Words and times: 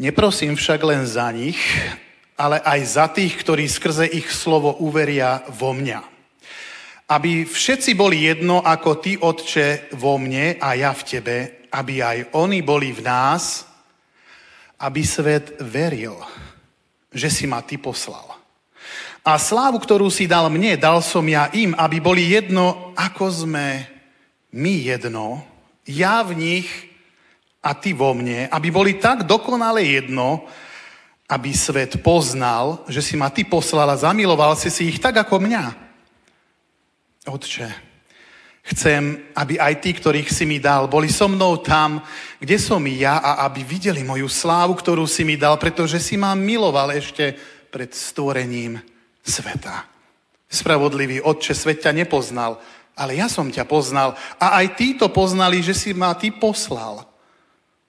Neprosím 0.00 0.56
však 0.56 0.80
len 0.88 1.04
za 1.04 1.28
nich, 1.28 1.60
ale 2.40 2.64
aj 2.64 2.80
za 2.88 3.06
tých, 3.12 3.36
ktorí 3.36 3.68
skrze 3.68 4.08
ich 4.08 4.32
slovo 4.32 4.72
uveria 4.80 5.44
vo 5.52 5.76
mňa. 5.76 6.00
Aby 7.12 7.44
všetci 7.44 7.92
boli 7.92 8.24
jedno 8.24 8.64
ako 8.64 8.90
ty, 9.04 9.20
Otče, 9.20 9.92
vo 9.92 10.16
mne 10.16 10.56
a 10.56 10.72
ja 10.72 10.96
v 10.96 11.02
tebe, 11.04 11.36
aby 11.68 12.00
aj 12.00 12.18
oni 12.32 12.64
boli 12.64 12.88
v 12.88 13.04
nás, 13.04 13.68
aby 14.80 15.04
svet 15.04 15.60
veril, 15.60 16.16
že 17.12 17.28
si 17.28 17.44
ma 17.44 17.60
ty 17.60 17.76
poslal. 17.76 18.32
A 19.22 19.36
slávu, 19.38 19.78
ktorú 19.78 20.08
si 20.08 20.24
dal 20.24 20.48
mne, 20.48 20.74
dal 20.80 20.98
som 21.04 21.22
ja 21.28 21.52
im, 21.52 21.76
aby 21.76 22.00
boli 22.00 22.32
jedno, 22.32 22.96
ako 22.96 23.46
sme 23.46 23.86
my 24.50 24.74
jedno, 24.82 25.44
ja 25.86 26.24
v 26.24 26.32
nich 26.34 26.91
a 27.62 27.70
ty 27.78 27.94
vo 27.94 28.10
mne, 28.10 28.50
aby 28.50 28.68
boli 28.74 28.98
tak 28.98 29.22
dokonale 29.22 29.86
jedno, 29.86 30.42
aby 31.30 31.54
svet 31.54 32.02
poznal, 32.02 32.82
že 32.90 33.00
si 33.00 33.14
ma 33.14 33.30
ty 33.30 33.46
poslal 33.46 33.86
a 33.88 33.96
zamiloval 33.96 34.58
si 34.58 34.68
si 34.68 34.90
ich 34.90 34.98
tak 34.98 35.16
ako 35.22 35.38
mňa. 35.38 35.64
Otče, 37.30 37.70
chcem, 38.66 39.30
aby 39.38 39.62
aj 39.62 39.74
tí, 39.78 39.94
ktorých 39.94 40.26
si 40.26 40.42
mi 40.42 40.58
dal, 40.58 40.90
boli 40.90 41.06
so 41.06 41.30
mnou 41.30 41.62
tam, 41.62 42.02
kde 42.42 42.58
som 42.58 42.82
ja 42.82 43.22
a 43.22 43.46
aby 43.46 43.62
videli 43.62 44.02
moju 44.02 44.26
slávu, 44.26 44.74
ktorú 44.74 45.06
si 45.06 45.22
mi 45.22 45.38
dal, 45.38 45.54
pretože 45.56 46.02
si 46.02 46.18
ma 46.18 46.34
miloval 46.34 46.90
ešte 46.90 47.32
pred 47.70 47.94
stvorením 47.94 48.82
sveta. 49.22 49.86
Spravodlivý 50.50 51.22
Otče, 51.22 51.54
svet 51.54 51.80
ťa 51.80 51.94
nepoznal, 51.94 52.58
ale 52.98 53.16
ja 53.16 53.30
som 53.30 53.48
ťa 53.48 53.64
poznal 53.64 54.18
a 54.36 54.60
aj 54.60 54.76
títo 54.76 55.08
poznali, 55.08 55.64
že 55.64 55.72
si 55.72 55.96
ma 55.96 56.12
ty 56.12 56.28
poslal. 56.28 57.11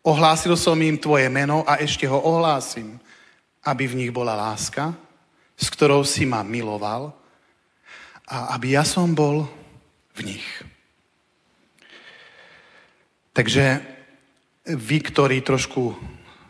Ohlásil 0.03 0.59
som 0.59 0.75
im 0.83 0.99
tvoje 0.99 1.31
meno 1.31 1.63
a 1.63 1.79
ešte 1.79 2.03
ho 2.03 2.19
ohlásim, 2.19 2.99
aby 3.63 3.87
v 3.87 4.03
nich 4.03 4.11
bola 4.11 4.35
láska, 4.35 4.91
s 5.55 5.71
ktorou 5.71 6.03
si 6.03 6.27
ma 6.27 6.43
miloval 6.43 7.15
a 8.27 8.51
aby 8.59 8.75
ja 8.75 8.83
som 8.83 9.15
bol 9.15 9.47
v 10.11 10.35
nich. 10.35 10.47
Takže 13.31 13.79
vy, 14.67 14.97
ktorí 14.99 15.39
trošku 15.39 15.95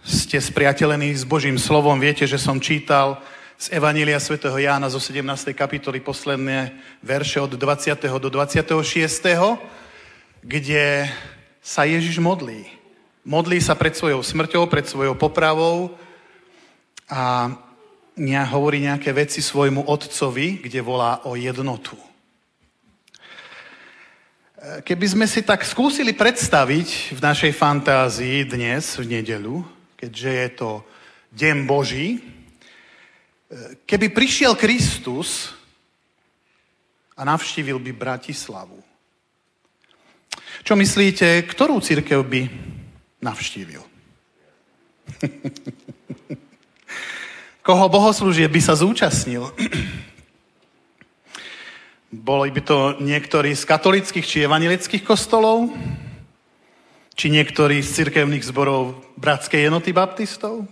ste 0.02 0.42
spriateľení 0.42 1.14
s 1.14 1.24
Božím 1.24 1.62
slovom, 1.62 2.02
viete, 2.02 2.26
že 2.26 2.42
som 2.42 2.58
čítal 2.58 3.22
z 3.56 3.70
Evanília 3.70 4.18
svätého 4.20 4.58
Jána 4.58 4.90
zo 4.90 5.00
17. 5.00 5.54
kapitoly 5.54 6.02
posledné 6.02 6.74
verše 7.06 7.38
od 7.38 7.54
20. 7.54 8.02
do 8.18 8.30
26., 8.34 8.82
kde 10.42 11.08
sa 11.64 11.86
Ježiš 11.86 12.18
modlí. 12.20 12.83
Modlí 13.24 13.64
sa 13.64 13.80
pred 13.80 13.96
svojou 13.96 14.20
smrťou, 14.20 14.68
pred 14.68 14.84
svojou 14.84 15.16
popravou 15.16 15.96
a 17.08 17.52
hovorí 18.52 18.84
nejaké 18.84 19.16
veci 19.16 19.40
svojmu 19.40 19.88
otcovi, 19.88 20.60
kde 20.60 20.84
volá 20.84 21.24
o 21.24 21.40
jednotu. 21.40 21.96
Keby 24.84 25.06
sme 25.08 25.26
si 25.28 25.44
tak 25.44 25.64
skúsili 25.64 26.12
predstaviť 26.12 27.16
v 27.16 27.20
našej 27.20 27.52
fantázii 27.56 28.48
dnes, 28.48 29.00
v 29.00 29.20
nedelu, 29.20 29.64
keďže 29.96 30.32
je 30.32 30.50
to 30.56 30.70
deň 31.36 31.58
Boží, 31.68 32.34
Keby 33.86 34.10
prišiel 34.10 34.58
Kristus 34.58 35.54
a 37.14 37.22
navštívil 37.22 37.78
by 37.78 37.92
Bratislavu, 37.94 38.82
čo 40.66 40.74
myslíte, 40.74 41.46
ktorú 41.46 41.78
církev 41.78 42.26
by 42.26 42.73
navštívil? 43.24 43.80
Koho 47.68 47.86
bohoslúžie 47.88 48.52
by 48.52 48.60
sa 48.60 48.76
zúčastnil? 48.76 49.48
Boli 52.14 52.52
by 52.52 52.62
to 52.62 53.00
niektorí 53.00 53.56
z 53.56 53.64
katolických 53.64 54.28
či 54.28 54.44
evangelických 54.44 55.08
kostolov? 55.08 55.72
Či 57.16 57.32
niektorí 57.32 57.80
z 57.80 58.04
cirkevných 58.04 58.44
zborov 58.44 59.00
Bratskej 59.16 59.72
jednoty 59.72 59.96
baptistov? 59.96 60.68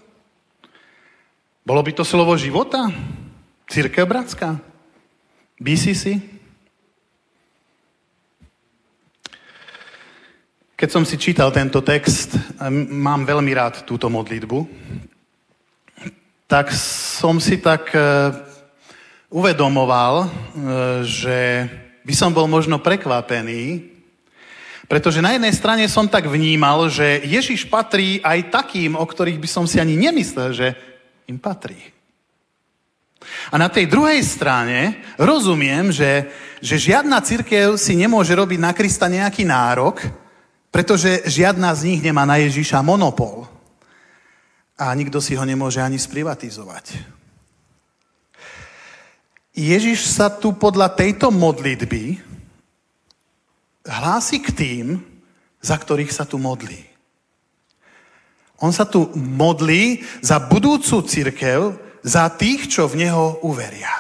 Bolo 1.62 1.82
by 1.86 1.92
to 1.96 2.04
slovo 2.04 2.36
života? 2.36 2.92
Církev 3.72 4.04
bratská? 4.04 4.60
BCC? 5.62 6.18
Keď 10.82 10.90
som 10.90 11.06
si 11.06 11.14
čítal 11.14 11.54
tento 11.54 11.86
text, 11.86 12.34
mám 12.90 13.22
veľmi 13.22 13.54
rád 13.54 13.86
túto 13.86 14.10
modlitbu, 14.10 14.66
tak 16.50 16.74
som 16.74 17.38
si 17.38 17.62
tak 17.62 17.94
e, 17.94 18.02
uvedomoval, 19.30 20.26
e, 20.26 20.28
že 21.06 21.70
by 22.02 22.14
som 22.18 22.34
bol 22.34 22.50
možno 22.50 22.82
prekvapený, 22.82 23.94
pretože 24.90 25.22
na 25.22 25.38
jednej 25.38 25.54
strane 25.54 25.86
som 25.86 26.10
tak 26.10 26.26
vnímal, 26.26 26.90
že 26.90 27.30
Ježiš 27.30 27.70
patrí 27.70 28.18
aj 28.18 28.50
takým, 28.50 28.98
o 28.98 29.06
ktorých 29.06 29.38
by 29.38 29.50
som 29.54 29.70
si 29.70 29.78
ani 29.78 29.94
nemyslel, 29.94 30.50
že 30.50 30.74
im 31.30 31.38
patrí. 31.38 31.78
A 33.54 33.62
na 33.62 33.70
tej 33.70 33.86
druhej 33.86 34.26
strane 34.26 34.98
rozumiem, 35.14 35.94
že, 35.94 36.26
že 36.58 36.82
žiadna 36.82 37.22
církev 37.22 37.78
si 37.78 37.94
nemôže 37.94 38.34
robiť 38.34 38.58
na 38.58 38.74
Krista 38.74 39.06
nejaký 39.06 39.46
nárok, 39.46 40.21
pretože 40.72 41.28
žiadna 41.28 41.76
z 41.76 41.94
nich 41.94 42.02
nemá 42.02 42.24
na 42.24 42.40
Ježiša 42.40 42.80
monopol. 42.80 43.46
A 44.80 44.90
nikto 44.96 45.20
si 45.20 45.36
ho 45.36 45.44
nemôže 45.44 45.84
ani 45.84 46.00
sprivatizovať. 46.00 46.96
Ježiš 49.52 50.08
sa 50.08 50.32
tu 50.32 50.56
podľa 50.56 50.96
tejto 50.96 51.28
modlitby 51.30 52.24
hlási 53.84 54.40
k 54.40 54.50
tým, 54.56 54.86
za 55.60 55.76
ktorých 55.76 56.10
sa 56.10 56.24
tu 56.24 56.40
modlí. 56.40 56.88
On 58.64 58.72
sa 58.72 58.88
tu 58.88 59.12
modlí 59.14 60.08
za 60.24 60.40
budúcu 60.40 61.04
církev, 61.04 61.76
za 62.02 62.32
tých, 62.34 62.72
čo 62.72 62.88
v 62.88 63.06
Neho 63.06 63.44
uveria. 63.46 63.92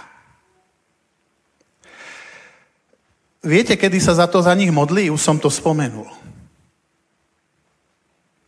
Viete, 3.42 3.74
kedy 3.74 3.98
sa 3.98 4.14
za 4.14 4.30
to 4.30 4.38
za 4.42 4.53
nich 4.53 4.70
modlí? 4.70 5.09
Už 5.09 5.18
som 5.18 5.42
to 5.42 5.50
spomenul. 5.50 6.06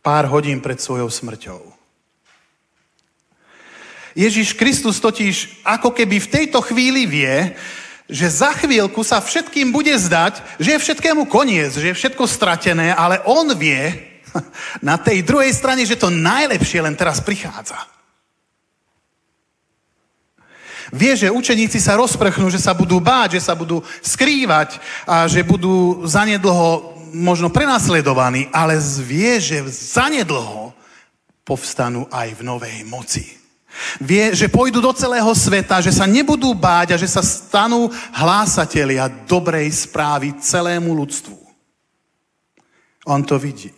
Pár 0.04 0.28
hodín 0.28 0.60
pred 0.60 0.76
svojou 0.76 1.08
smrťou. 1.08 1.64
Ježiš 4.12 4.52
Kristus 4.52 5.00
totiž 5.00 5.64
ako 5.64 5.96
keby 5.96 6.20
v 6.20 6.28
tejto 6.28 6.60
chvíli 6.60 7.08
vie, 7.08 7.56
že 8.04 8.28
za 8.28 8.52
chvíľku 8.52 9.00
sa 9.00 9.24
všetkým 9.24 9.72
bude 9.72 9.96
zdať, 9.96 10.44
že 10.60 10.76
je 10.76 10.82
všetkému 10.84 11.24
koniec, 11.24 11.72
že 11.72 11.88
je 11.88 11.96
všetko 11.96 12.28
stratené, 12.28 12.92
ale 12.92 13.24
on 13.24 13.48
vie, 13.56 13.96
na 14.84 15.00
tej 15.00 15.24
druhej 15.24 15.56
strane, 15.56 15.88
že 15.88 15.96
to 15.96 16.12
najlepšie 16.12 16.84
len 16.84 16.92
teraz 16.92 17.24
prichádza. 17.24 17.80
Vie, 20.92 21.16
že 21.16 21.32
učeníci 21.32 21.80
sa 21.80 21.96
rozprchnú, 21.96 22.52
že 22.52 22.60
sa 22.60 22.76
budú 22.76 23.00
báť, 23.00 23.40
že 23.40 23.48
sa 23.48 23.56
budú 23.56 23.80
skrývať 24.04 24.78
a 25.08 25.26
že 25.26 25.42
budú 25.42 26.04
zanedlho 26.04 26.93
možno 27.14 27.48
prenasledovaní, 27.48 28.50
ale 28.50 28.76
vie, 29.06 29.38
že 29.38 29.62
zanedlho 29.70 30.74
povstanú 31.46 32.10
aj 32.10 32.34
v 32.34 32.42
novej 32.42 32.76
moci. 32.84 33.24
Vie, 33.98 34.34
že 34.34 34.50
pôjdu 34.50 34.78
do 34.78 34.94
celého 34.94 35.30
sveta, 35.34 35.82
že 35.82 35.90
sa 35.90 36.06
nebudú 36.06 36.54
báť 36.54 36.94
a 36.94 37.00
že 37.00 37.10
sa 37.10 37.22
stanú 37.22 37.90
hlásatelia 38.14 39.10
dobrej 39.26 39.66
správy 39.86 40.34
celému 40.38 40.94
ľudstvu. 40.94 41.38
On 43.06 43.22
to 43.22 43.38
vidí 43.38 43.74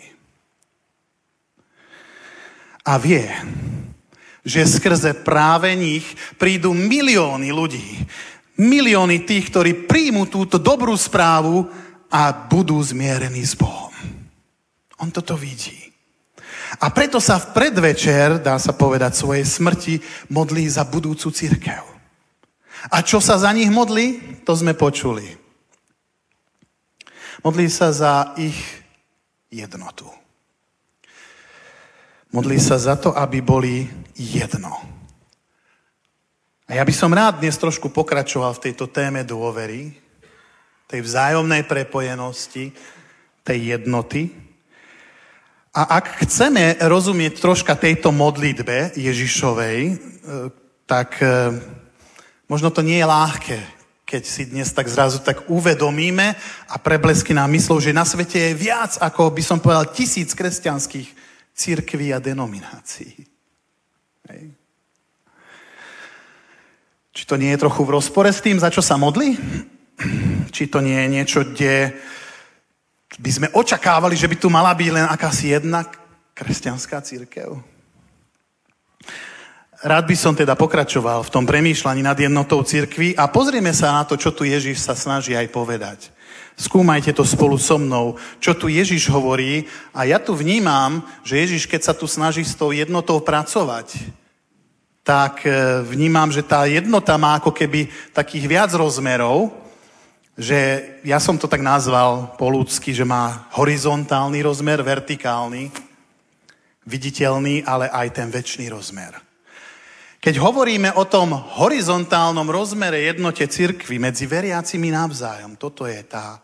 a 2.87 2.95
vie, 3.03 3.27
že 4.47 4.63
skrze 4.63 5.27
práve 5.27 5.75
nich 5.75 6.07
prídu 6.39 6.71
milióny 6.71 7.51
ľudí. 7.51 8.07
Milióny 8.57 9.27
tých, 9.27 9.51
ktorí 9.51 9.91
príjmu 9.91 10.31
túto 10.31 10.57
dobrú 10.57 10.95
správu 10.95 11.67
a 12.11 12.33
budú 12.33 12.79
zmierení 12.83 13.43
s 13.43 13.55
Bohom. 13.59 13.93
On 14.99 15.11
toto 15.11 15.37
vidí. 15.37 15.93
A 16.83 16.91
preto 16.91 17.23
sa 17.23 17.39
v 17.39 17.55
predvečer, 17.55 18.43
dá 18.43 18.59
sa 18.59 18.75
povedať, 18.75 19.15
svojej 19.15 19.47
smrti 19.47 19.95
modlí 20.33 20.67
za 20.67 20.83
budúcu 20.83 21.31
církev. 21.31 21.85
A 22.91 23.03
čo 23.03 23.19
sa 23.23 23.39
za 23.39 23.51
nich 23.55 23.71
modlí? 23.71 24.39
To 24.47 24.53
sme 24.55 24.75
počuli. 24.75 25.25
Modlí 27.43 27.67
sa 27.71 27.95
za 27.95 28.35
ich 28.39 28.59
jednotu. 29.51 30.07
Modlí 32.35 32.59
sa 32.59 32.77
za 32.77 32.99
to, 32.99 33.15
aby 33.15 33.39
boli 33.41 33.87
jedno. 34.19 34.75
A 36.67 36.75
ja 36.75 36.83
by 36.83 36.91
som 36.91 37.15
rád 37.15 37.39
dnes 37.39 37.55
trošku 37.55 37.95
pokračoval 37.95 38.59
v 38.59 38.63
tejto 38.71 38.91
téme 38.91 39.23
dôvery, 39.23 39.95
tej 40.87 41.01
vzájomnej 41.03 41.67
prepojenosti, 41.67 42.71
tej 43.43 43.79
jednoty. 43.79 44.31
A 45.77 46.01
ak 46.01 46.25
chceme 46.25 46.79
rozumieť 46.81 47.43
troška 47.43 47.77
tejto 47.77 48.15
modlitbe 48.15 48.97
Ježišovej, 48.97 49.79
e, 49.87 49.95
tak 50.89 51.21
e, 51.21 51.53
možno 52.49 52.71
to 52.71 52.81
nie 52.81 53.03
je 53.03 53.07
ľahké, 53.07 53.59
keď 54.07 54.23
si 54.23 54.47
dnes 54.47 54.71
tak 54.71 54.87
zrazu 54.87 55.19
tak 55.19 55.51
uvedomíme 55.51 56.39
a 56.71 56.75
preblesky 56.79 57.35
nám 57.35 57.51
myslou, 57.51 57.83
že 57.83 57.91
na 57.91 58.07
svete 58.07 58.39
je 58.39 58.53
viac, 58.55 58.95
ako 59.03 59.35
by 59.35 59.43
som 59.43 59.59
povedal, 59.59 59.91
tisíc 59.91 60.31
kresťanských 60.33 61.11
církví 61.51 62.15
a 62.15 62.23
denominácií. 62.23 63.27
Hej. 64.31 64.43
Či 67.11 67.23
to 67.27 67.35
nie 67.35 67.51
je 67.51 67.63
trochu 67.67 67.83
v 67.83 67.95
rozpore 67.99 68.31
s 68.31 68.45
tým, 68.45 68.63
za 68.63 68.71
čo 68.71 68.85
sa 68.85 68.95
modli? 68.95 69.35
Či 70.57 70.73
to 70.73 70.81
nie 70.81 70.97
je 70.97 71.09
niečo, 71.13 71.45
kde 71.45 71.93
by 73.21 73.29
sme 73.29 73.53
očakávali, 73.53 74.17
že 74.17 74.25
by 74.25 74.41
tu 74.41 74.49
mala 74.49 74.73
byť 74.73 74.89
len 74.89 75.05
akási 75.05 75.53
jedna 75.53 75.85
kresťanská 76.33 76.97
církev. 77.05 77.61
Rád 79.85 80.05
by 80.09 80.17
som 80.17 80.33
teda 80.33 80.57
pokračoval 80.57 81.29
v 81.29 81.33
tom 81.37 81.45
premýšľaní 81.45 82.01
nad 82.01 82.17
jednotou 82.17 82.65
církvy 82.65 83.13
a 83.21 83.29
pozrieme 83.29 83.77
sa 83.77 84.01
na 84.01 84.09
to, 84.09 84.17
čo 84.17 84.33
tu 84.33 84.49
Ježiš 84.49 84.81
sa 84.81 84.97
snaží 84.97 85.37
aj 85.37 85.53
povedať. 85.53 86.09
Skúmajte 86.57 87.13
to 87.13 87.21
spolu 87.21 87.61
so 87.61 87.77
mnou, 87.77 88.17
čo 88.41 88.57
tu 88.57 88.73
Ježiš 88.73 89.13
hovorí 89.13 89.69
a 89.93 90.09
ja 90.09 90.17
tu 90.17 90.33
vnímam, 90.33 91.05
že 91.21 91.45
Ježiš, 91.45 91.69
keď 91.69 91.81
sa 91.85 91.93
tu 91.93 92.09
snaží 92.09 92.41
s 92.41 92.57
tou 92.57 92.73
jednotou 92.73 93.21
pracovať, 93.21 93.93
tak 95.05 95.45
e, 95.45 95.53
vnímam, 95.85 96.33
že 96.33 96.41
tá 96.41 96.65
jednota 96.65 97.13
má 97.21 97.37
ako 97.37 97.53
keby 97.53 97.93
takých 98.17 98.49
viac 98.49 98.73
rozmerov, 98.73 99.66
že 100.37 100.85
ja 101.01 101.17
som 101.17 101.41
to 101.41 101.49
tak 101.49 101.65
nazval 101.65 102.37
po 102.37 102.53
ľudsky, 102.53 102.93
že 102.93 103.09
má 103.09 103.49
horizontálny 103.57 104.45
rozmer, 104.45 104.85
vertikálny, 104.85 105.73
viditeľný, 106.85 107.65
ale 107.65 107.89
aj 107.89 108.09
ten 108.13 108.29
väčší 108.29 108.69
rozmer. 108.69 109.17
Keď 110.21 110.37
hovoríme 110.37 110.93
o 110.93 111.09
tom 111.09 111.33
horizontálnom 111.33 112.51
rozmere 112.53 113.09
jednote 113.09 113.49
cirkvy 113.49 113.97
medzi 113.97 114.29
veriacimi 114.29 114.93
navzájom, 114.93 115.57
toto 115.57 115.89
je 115.89 116.03
tá, 116.05 116.43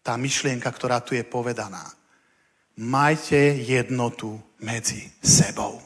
tá 0.00 0.16
myšlienka, 0.16 0.70
ktorá 0.72 1.04
tu 1.04 1.12
je 1.12 1.26
povedaná. 1.26 1.84
Majte 2.80 3.60
jednotu 3.60 4.40
medzi 4.58 5.12
sebou. 5.20 5.82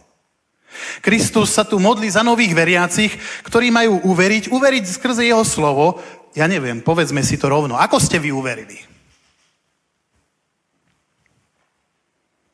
Kristus 1.00 1.56
sa 1.56 1.64
tu 1.64 1.81
modlí 1.81 2.12
za 2.12 2.21
nových 2.21 2.53
veriacich, 2.53 3.12
ktorí 3.43 3.73
majú 3.73 4.05
uveriť, 4.05 4.53
uveriť 4.53 4.85
skrze 4.87 5.25
jeho 5.26 5.43
slovo 5.43 5.99
ja 6.38 6.46
neviem, 6.46 6.79
povedzme 6.79 7.26
si 7.26 7.35
to 7.35 7.50
rovno. 7.50 7.75
Ako 7.75 7.99
ste 7.99 8.23
vy 8.23 8.31
uverili? 8.31 8.79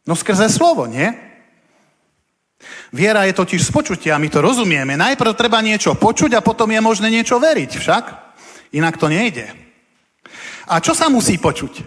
No 0.09 0.17
skrze 0.17 0.49
slovo, 0.49 0.89
nie? 0.89 1.13
Viera 2.89 3.29
je 3.29 3.37
totiž 3.37 3.61
z 3.61 3.71
počutia, 3.73 4.17
my 4.17 4.29
to 4.33 4.41
rozumieme. 4.41 4.97
Najprv 4.97 5.37
treba 5.37 5.61
niečo 5.61 5.93
počuť 5.93 6.33
a 6.33 6.45
potom 6.45 6.73
je 6.73 6.81
možné 6.81 7.13
niečo 7.13 7.37
veriť 7.37 7.71
však. 7.77 8.05
Inak 8.73 8.97
to 8.97 9.13
nejde. 9.13 9.53
A 10.65 10.81
čo 10.81 10.97
sa 10.97 11.13
musí 11.13 11.37
počuť? 11.37 11.85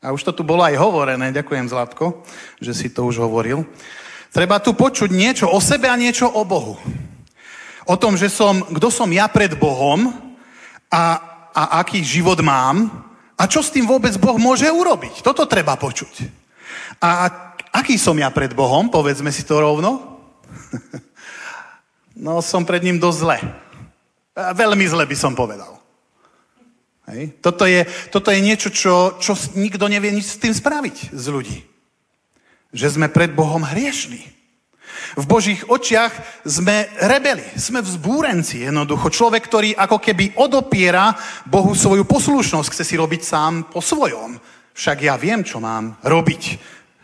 A 0.00 0.16
už 0.16 0.24
to 0.24 0.32
tu 0.32 0.40
bolo 0.46 0.64
aj 0.64 0.80
hovorené, 0.80 1.36
ďakujem 1.36 1.68
Zlatko, 1.68 2.24
že 2.62 2.72
si 2.72 2.88
to 2.88 3.04
už 3.04 3.20
hovoril. 3.20 3.66
Treba 4.32 4.56
tu 4.62 4.72
počuť 4.72 5.12
niečo 5.12 5.50
o 5.52 5.60
sebe 5.60 5.88
a 5.90 6.00
niečo 6.00 6.30
o 6.30 6.44
Bohu. 6.48 6.80
O 7.84 7.94
tom, 7.96 8.16
že 8.16 8.32
som, 8.32 8.64
kto 8.64 8.88
som 8.88 9.08
ja 9.12 9.28
pred 9.28 9.52
Bohom 9.56 10.25
a, 10.96 11.04
a 11.52 11.62
aký 11.84 12.00
život 12.00 12.40
mám 12.40 12.88
a 13.36 13.44
čo 13.44 13.60
s 13.60 13.68
tým 13.68 13.84
vôbec 13.84 14.16
Boh 14.16 14.40
môže 14.40 14.64
urobiť. 14.64 15.20
Toto 15.20 15.44
treba 15.44 15.76
počuť. 15.76 16.24
A 17.04 17.28
aký 17.68 18.00
som 18.00 18.16
ja 18.16 18.32
pred 18.32 18.56
Bohom, 18.56 18.88
povedzme 18.88 19.28
si 19.28 19.44
to 19.44 19.60
rovno? 19.60 20.16
no 22.24 22.40
som 22.40 22.64
pred 22.64 22.80
ním 22.80 22.96
dosť 22.96 23.18
zle. 23.20 23.38
Veľmi 24.36 24.88
zle 24.88 25.04
by 25.04 25.16
som 25.16 25.36
povedal. 25.36 25.76
Hej. 27.12 27.38
Toto, 27.38 27.68
je, 27.68 27.86
toto 28.10 28.34
je 28.34 28.40
niečo, 28.42 28.72
čo, 28.72 29.20
čo 29.22 29.38
nikto 29.54 29.86
nevie 29.86 30.10
nič 30.10 30.26
s 30.26 30.40
tým 30.42 30.50
spraviť 30.50 31.14
z 31.14 31.26
ľudí. 31.30 31.58
Že 32.74 32.98
sme 32.98 33.06
pred 33.12 33.30
Bohom 33.30 33.62
hriešní. 33.62 34.35
V 35.16 35.24
Božích 35.24 35.64
očiach 35.68 36.44
sme 36.44 36.86
rebeli, 37.00 37.44
sme 37.56 37.80
vzbúrenci 37.80 38.68
jednoducho. 38.68 39.12
Človek, 39.12 39.42
ktorý 39.46 39.70
ako 39.76 39.98
keby 40.00 40.36
odopiera 40.36 41.16
Bohu 41.48 41.72
svoju 41.72 42.04
poslušnosť, 42.04 42.68
chce 42.72 42.84
si 42.84 42.94
robiť 42.94 43.22
sám 43.24 43.52
po 43.72 43.80
svojom. 43.80 44.36
Však 44.76 45.08
ja 45.08 45.16
viem, 45.16 45.40
čo 45.40 45.56
mám 45.56 45.96
robiť. 46.04 46.42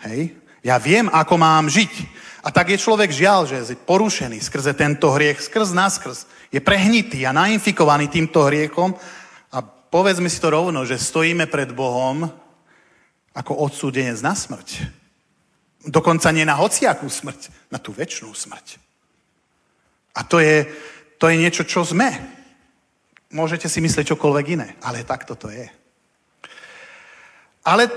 Hej? 0.08 0.36
Ja 0.62 0.76
viem, 0.78 1.08
ako 1.08 1.34
mám 1.40 1.72
žiť. 1.72 1.92
A 2.42 2.50
tak 2.50 2.74
je 2.74 2.78
človek 2.78 3.14
žiaľ, 3.14 3.46
že 3.46 3.62
je 3.62 3.78
porušený 3.78 4.42
skrze 4.42 4.74
tento 4.74 5.08
hriech, 5.14 5.38
skrz 5.38 5.70
naskrz. 5.70 6.26
Je 6.50 6.58
prehnitý 6.58 7.22
a 7.22 7.32
nainfikovaný 7.32 8.10
týmto 8.10 8.42
hriechom 8.44 8.92
a 9.54 9.58
povedzme 9.62 10.26
si 10.26 10.42
to 10.42 10.50
rovno, 10.50 10.82
že 10.82 10.98
stojíme 10.98 11.46
pred 11.46 11.70
Bohom 11.70 12.28
ako 13.32 13.52
odsúdenec 13.62 14.20
na 14.20 14.36
smrť. 14.36 15.01
Dokonca 15.82 16.30
nie 16.30 16.46
na 16.46 16.54
hociakú 16.54 17.10
smrť, 17.10 17.50
na 17.70 17.78
tú 17.82 17.90
väčšnú 17.90 18.30
smrť. 18.30 18.78
A 20.14 20.22
to 20.22 20.38
je, 20.38 20.68
to 21.18 21.26
je 21.26 21.40
niečo, 21.40 21.66
čo 21.66 21.82
sme. 21.82 22.12
Môžete 23.32 23.66
si 23.66 23.80
myslieť 23.80 24.12
čokoľvek 24.14 24.46
iné, 24.54 24.68
ale 24.84 25.08
takto 25.08 25.34
to 25.34 25.48
je. 25.48 25.66
Ale 27.64 27.88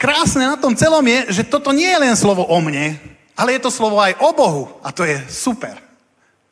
krásne 0.00 0.48
na 0.48 0.56
tom 0.56 0.74
celom 0.74 1.04
je, 1.04 1.42
že 1.42 1.50
toto 1.50 1.70
nie 1.70 1.86
je 1.86 2.02
len 2.02 2.14
slovo 2.16 2.48
o 2.48 2.58
mne, 2.58 2.96
ale 3.34 3.58
je 3.58 3.60
to 3.62 3.70
slovo 3.70 3.98
aj 4.00 4.16
o 4.22 4.30
Bohu. 4.32 4.64
A 4.82 4.90
to 4.94 5.04
je 5.04 5.18
super. 5.28 5.76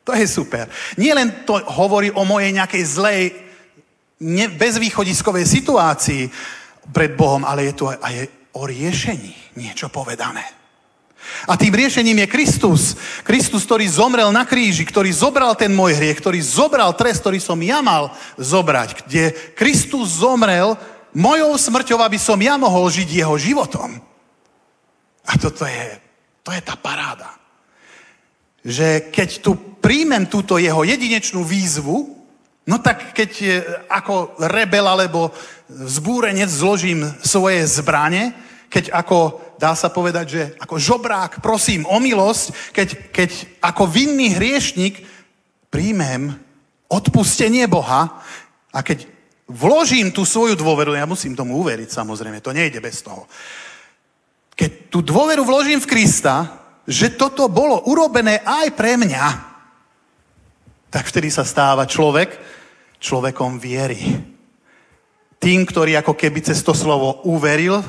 To 0.03 0.11
je 0.11 0.27
super. 0.27 0.67
Nie 0.99 1.15
len 1.15 1.47
to 1.47 1.59
hovorí 1.63 2.11
o 2.11 2.27
mojej 2.27 2.51
nejakej 2.51 2.83
zlej, 2.83 3.23
bezvýchodiskovej 4.59 5.47
situácii 5.47 6.27
pred 6.91 7.15
Bohom, 7.15 7.47
ale 7.47 7.71
je 7.71 7.73
to 7.75 7.91
aj 7.91 8.42
o 8.53 8.65
riešení 8.69 9.57
niečo 9.57 9.89
povedané. 9.89 10.45
A 11.47 11.55
tým 11.55 11.71
riešením 11.71 12.23
je 12.23 12.33
Kristus. 12.33 12.81
Kristus, 13.23 13.63
ktorý 13.63 13.87
zomrel 13.87 14.29
na 14.31 14.43
kríži, 14.43 14.83
ktorý 14.83 15.11
zobral 15.11 15.55
ten 15.55 15.71
môj 15.71 15.95
hriech, 15.95 16.19
ktorý 16.19 16.39
zobral 16.43 16.91
trest, 16.93 17.23
ktorý 17.23 17.39
som 17.39 17.59
ja 17.63 17.79
mal 17.79 18.11
zobrať, 18.35 19.07
kde 19.07 19.23
Kristus 19.55 20.19
zomrel 20.19 20.75
mojou 21.15 21.55
smrťou, 21.55 21.99
aby 22.03 22.19
som 22.19 22.39
ja 22.39 22.59
mohol 22.59 22.91
žiť 22.91 23.09
jeho 23.23 23.35
životom. 23.39 23.97
A 25.23 25.31
toto 25.39 25.63
je, 25.63 25.83
to 26.43 26.51
je 26.51 26.61
tá 26.61 26.75
paráda. 26.75 27.31
Že 28.63 29.11
keď 29.11 29.29
tu 29.39 29.55
príjmem 29.79 30.27
túto 30.27 30.59
jeho 30.59 30.83
jedinečnú 30.83 31.43
výzvu, 31.43 32.19
no 32.67 32.75
tak 32.79 33.15
keď 33.15 33.31
ako 33.87 34.39
rebel 34.51 34.87
alebo 34.87 35.31
zbúrenec 35.67 36.47
zložím 36.47 37.03
svoje 37.23 37.63
zbranie, 37.67 38.35
keď 38.73 38.89
ako, 38.89 39.37
dá 39.61 39.77
sa 39.77 39.93
povedať, 39.93 40.25
že 40.25 40.41
ako 40.57 40.81
žobrák 40.81 41.45
prosím 41.45 41.85
o 41.85 42.01
milosť, 42.01 42.73
keď, 42.73 42.89
keď 43.13 43.29
ako 43.61 43.85
vinný 43.85 44.33
hriešnik 44.33 45.05
príjmem 45.69 46.33
odpustenie 46.89 47.69
Boha 47.69 48.17
a 48.73 48.79
keď 48.81 49.05
vložím 49.45 50.09
tú 50.09 50.25
svoju 50.25 50.57
dôveru, 50.57 50.97
ja 50.97 51.05
musím 51.05 51.37
tomu 51.37 51.61
uveriť 51.61 51.85
samozrejme, 51.85 52.41
to 52.41 52.49
nejde 52.49 52.81
bez 52.81 53.05
toho. 53.05 53.29
Keď 54.57 54.89
tú 54.89 55.05
dôveru 55.05 55.45
vložím 55.45 55.77
v 55.77 55.89
Krista, 55.93 56.57
že 56.89 57.13
toto 57.13 57.45
bolo 57.53 57.85
urobené 57.85 58.41
aj 58.41 58.73
pre 58.73 58.97
mňa, 58.97 59.25
tak 60.89 61.05
vtedy 61.13 61.29
sa 61.29 61.45
stáva 61.45 61.85
človek 61.85 62.41
človekom 62.97 63.61
viery. 63.61 64.01
Tým, 65.37 65.61
ktorý 65.61 66.01
ako 66.01 66.17
keby 66.17 66.41
cez 66.41 66.65
to 66.65 66.73
slovo 66.73 67.21
uveril, 67.29 67.85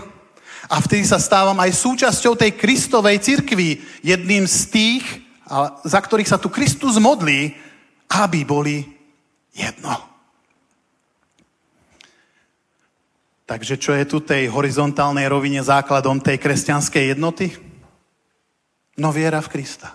a 0.68 0.80
vtedy 0.80 1.04
sa 1.04 1.20
stávam 1.20 1.56
aj 1.60 1.76
súčasťou 1.76 2.36
tej 2.36 2.56
Kristovej 2.56 3.20
cirkvi, 3.20 3.84
jedným 4.00 4.48
z 4.48 4.60
tých, 4.72 5.04
za 5.84 6.00
ktorých 6.00 6.30
sa 6.30 6.40
tu 6.40 6.48
Kristus 6.48 6.96
modlí, 6.96 7.52
aby 8.08 8.40
boli 8.46 8.84
jedno. 9.52 9.92
Takže 13.44 13.76
čo 13.76 13.92
je 13.92 14.08
tu 14.08 14.24
tej 14.24 14.48
horizontálnej 14.48 15.28
rovine 15.28 15.60
základom 15.60 16.16
tej 16.16 16.40
kresťanskej 16.40 17.12
jednoty? 17.12 17.52
No 18.96 19.12
viera 19.12 19.44
v 19.44 19.52
Krista. 19.52 19.92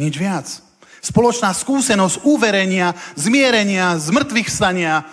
Nič 0.00 0.16
viac. 0.16 0.48
Spoločná 1.04 1.52
skúsenosť 1.52 2.24
uverenia, 2.24 2.96
zmierenia, 3.20 4.00
zmrtvých 4.00 4.48
stania 4.48 5.04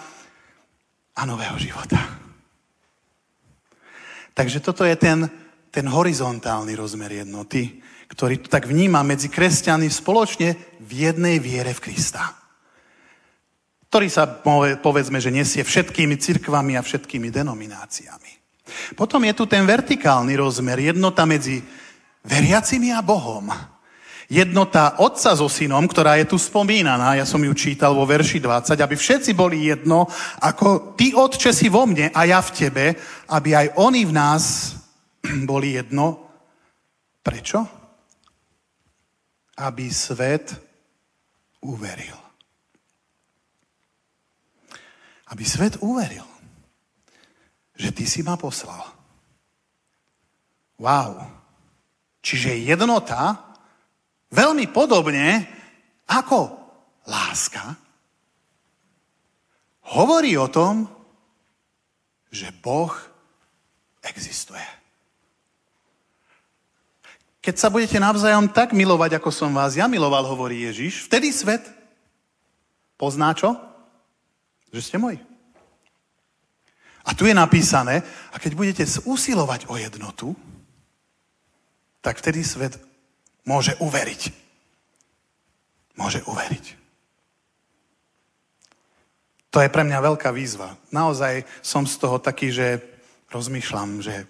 a 1.12 1.22
nového 1.28 1.60
života. 1.60 2.23
Takže 4.34 4.60
toto 4.60 4.82
je 4.86 4.98
ten, 4.98 5.30
ten 5.70 5.86
horizontálny 5.86 6.74
rozmer 6.74 7.22
jednoty, 7.26 7.82
ktorý 8.10 8.42
tu 8.42 8.48
tak 8.50 8.70
vníma 8.70 9.02
medzi 9.06 9.30
kresťany 9.30 9.90
spoločne 9.90 10.54
v 10.82 10.92
jednej 11.10 11.42
viere 11.42 11.74
v 11.74 11.90
Krista. 11.90 12.34
Ktorý 13.90 14.10
sa, 14.10 14.26
povedzme, 14.82 15.22
že 15.22 15.30
nesie 15.30 15.62
všetkými 15.62 16.18
cirkvami 16.18 16.78
a 16.78 16.86
všetkými 16.86 17.30
denomináciami. 17.30 18.32
Potom 18.98 19.22
je 19.22 19.34
tu 19.38 19.46
ten 19.46 19.66
vertikálny 19.70 20.34
rozmer, 20.34 20.82
jednota 20.82 21.30
medzi 21.30 21.62
veriacimi 22.26 22.90
a 22.90 23.06
Bohom. 23.06 23.73
Jednota 24.32 25.04
otca 25.04 25.36
so 25.36 25.52
synom, 25.52 25.84
ktorá 25.84 26.16
je 26.16 26.32
tu 26.32 26.38
spomínaná, 26.40 27.20
ja 27.20 27.28
som 27.28 27.44
ju 27.44 27.52
čítal 27.52 27.92
vo 27.92 28.08
verši 28.08 28.40
20, 28.40 28.80
aby 28.80 28.96
všetci 28.96 29.32
boli 29.36 29.68
jedno, 29.68 30.08
ako 30.40 30.96
ty, 30.96 31.12
otče, 31.12 31.52
si 31.52 31.68
vo 31.68 31.84
mne 31.84 32.08
a 32.16 32.24
ja 32.24 32.40
v 32.40 32.54
tebe, 32.56 32.86
aby 33.28 33.50
aj 33.52 33.68
oni 33.76 34.08
v 34.08 34.14
nás 34.16 34.44
boli 35.52 35.76
jedno. 35.76 36.32
Prečo? 37.24 37.60
Aby 39.60 39.92
svet 39.92 40.56
uveril. 41.64 42.20
Aby 45.32 45.44
svet 45.48 45.80
uveril, 45.82 46.26
že 47.74 47.90
ty 47.92 48.06
si 48.06 48.22
ma 48.22 48.38
poslal. 48.38 48.86
Wow. 50.78 51.24
Čiže 52.24 52.60
jednota, 52.60 53.53
veľmi 54.34 54.66
podobne 54.74 55.46
ako 56.10 56.50
láska, 57.06 57.78
hovorí 59.94 60.34
o 60.42 60.50
tom, 60.50 60.90
že 62.34 62.50
Boh 62.50 62.90
existuje. 64.02 64.66
Keď 67.44 67.56
sa 67.60 67.68
budete 67.68 68.00
navzájom 68.00 68.50
tak 68.50 68.72
milovať, 68.72 69.20
ako 69.20 69.30
som 69.30 69.52
vás 69.54 69.76
ja 69.76 69.86
miloval, 69.86 70.26
hovorí 70.26 70.66
Ježiš, 70.66 71.06
vtedy 71.06 71.30
svet 71.30 71.62
pozná 72.98 73.36
čo? 73.36 73.54
Že 74.72 74.82
ste 74.82 74.98
moji. 74.98 75.20
A 77.04 77.12
tu 77.12 77.28
je 77.28 77.36
napísané, 77.36 78.00
a 78.32 78.40
keď 78.40 78.52
budete 78.56 78.84
usilovať 79.04 79.68
o 79.68 79.76
jednotu, 79.76 80.32
tak 82.00 82.24
vtedy 82.24 82.48
svet 82.48 82.80
môže 83.48 83.76
uveriť. 83.80 84.22
Môže 86.00 86.24
uveriť. 86.26 86.66
To 89.54 89.62
je 89.62 89.70
pre 89.70 89.86
mňa 89.86 90.02
veľká 90.02 90.34
výzva. 90.34 90.74
Naozaj 90.90 91.46
som 91.62 91.86
z 91.86 91.96
toho 92.02 92.18
taký, 92.18 92.50
že 92.50 92.82
rozmýšľam, 93.30 94.02
že 94.02 94.26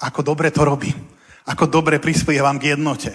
ako 0.00 0.24
dobre 0.24 0.48
to 0.48 0.64
robím. 0.64 0.96
Ako 1.44 1.68
dobre 1.68 2.00
prispievam 2.00 2.56
k 2.56 2.72
jednote. 2.72 3.12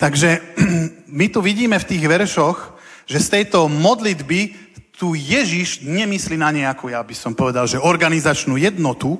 Takže 0.00 0.40
my 1.20 1.26
tu 1.28 1.44
vidíme 1.44 1.76
v 1.76 1.88
tých 1.88 2.04
veršoch, 2.08 2.80
že 3.04 3.20
z 3.20 3.28
tejto 3.28 3.68
modlitby 3.68 4.72
tu 4.96 5.12
Ježiš 5.12 5.84
nemyslí 5.84 6.36
na 6.40 6.52
nejakú, 6.52 6.92
ja 6.92 7.00
by 7.00 7.16
som 7.16 7.32
povedal, 7.32 7.64
že 7.64 7.80
organizačnú 7.80 8.56
jednotu, 8.60 9.16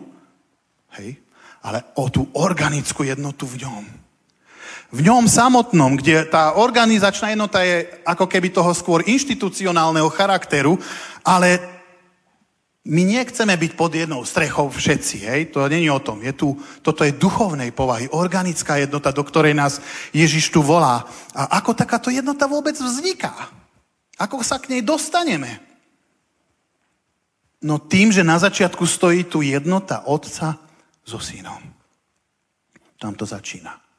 hej, 0.97 1.17
ale 1.61 1.85
o 1.97 2.09
tú 2.09 2.29
organickú 2.37 3.05
jednotu 3.05 3.45
v 3.45 3.64
ňom 3.64 3.85
v 4.90 5.06
ňom 5.06 5.30
samotnom, 5.30 5.94
kde 5.94 6.26
tá 6.26 6.59
organizačná 6.59 7.30
jednota 7.30 7.62
je 7.62 7.87
ako 8.02 8.26
keby 8.26 8.50
toho 8.50 8.75
skôr 8.75 9.06
inštitucionálneho 9.06 10.11
charakteru, 10.11 10.75
ale 11.23 11.62
my 12.82 13.06
nechceme 13.06 13.54
byť 13.54 13.73
pod 13.78 13.92
jednou 13.94 14.26
strechou 14.26 14.66
všetci, 14.66 15.16
hej? 15.30 15.40
To 15.54 15.68
není 15.70 15.87
o 15.92 16.02
tom. 16.02 16.18
Je 16.26 16.35
tu, 16.35 16.59
toto 16.82 17.06
je 17.06 17.14
duchovnej 17.14 17.70
povahy, 17.70 18.11
organická 18.11 18.82
jednota, 18.82 19.14
do 19.14 19.23
ktorej 19.23 19.54
nás 19.54 19.78
Ježiš 20.11 20.50
tu 20.50 20.59
volá. 20.64 21.06
A 21.37 21.61
ako 21.62 21.76
takáto 21.76 22.11
jednota 22.11 22.50
vôbec 22.50 22.75
vzniká? 22.75 23.52
Ako 24.18 24.42
sa 24.42 24.59
k 24.59 24.75
nej 24.75 24.82
dostaneme? 24.82 25.62
No 27.62 27.78
tým, 27.78 28.11
že 28.11 28.26
na 28.26 28.40
začiatku 28.40 28.82
stojí 28.88 29.28
tu 29.28 29.44
jednota 29.44 30.02
otca 30.09 30.59
so 31.04 31.20
synom. 31.20 31.61
Tam 32.97 33.12
to 33.14 33.28
začína 33.28 33.89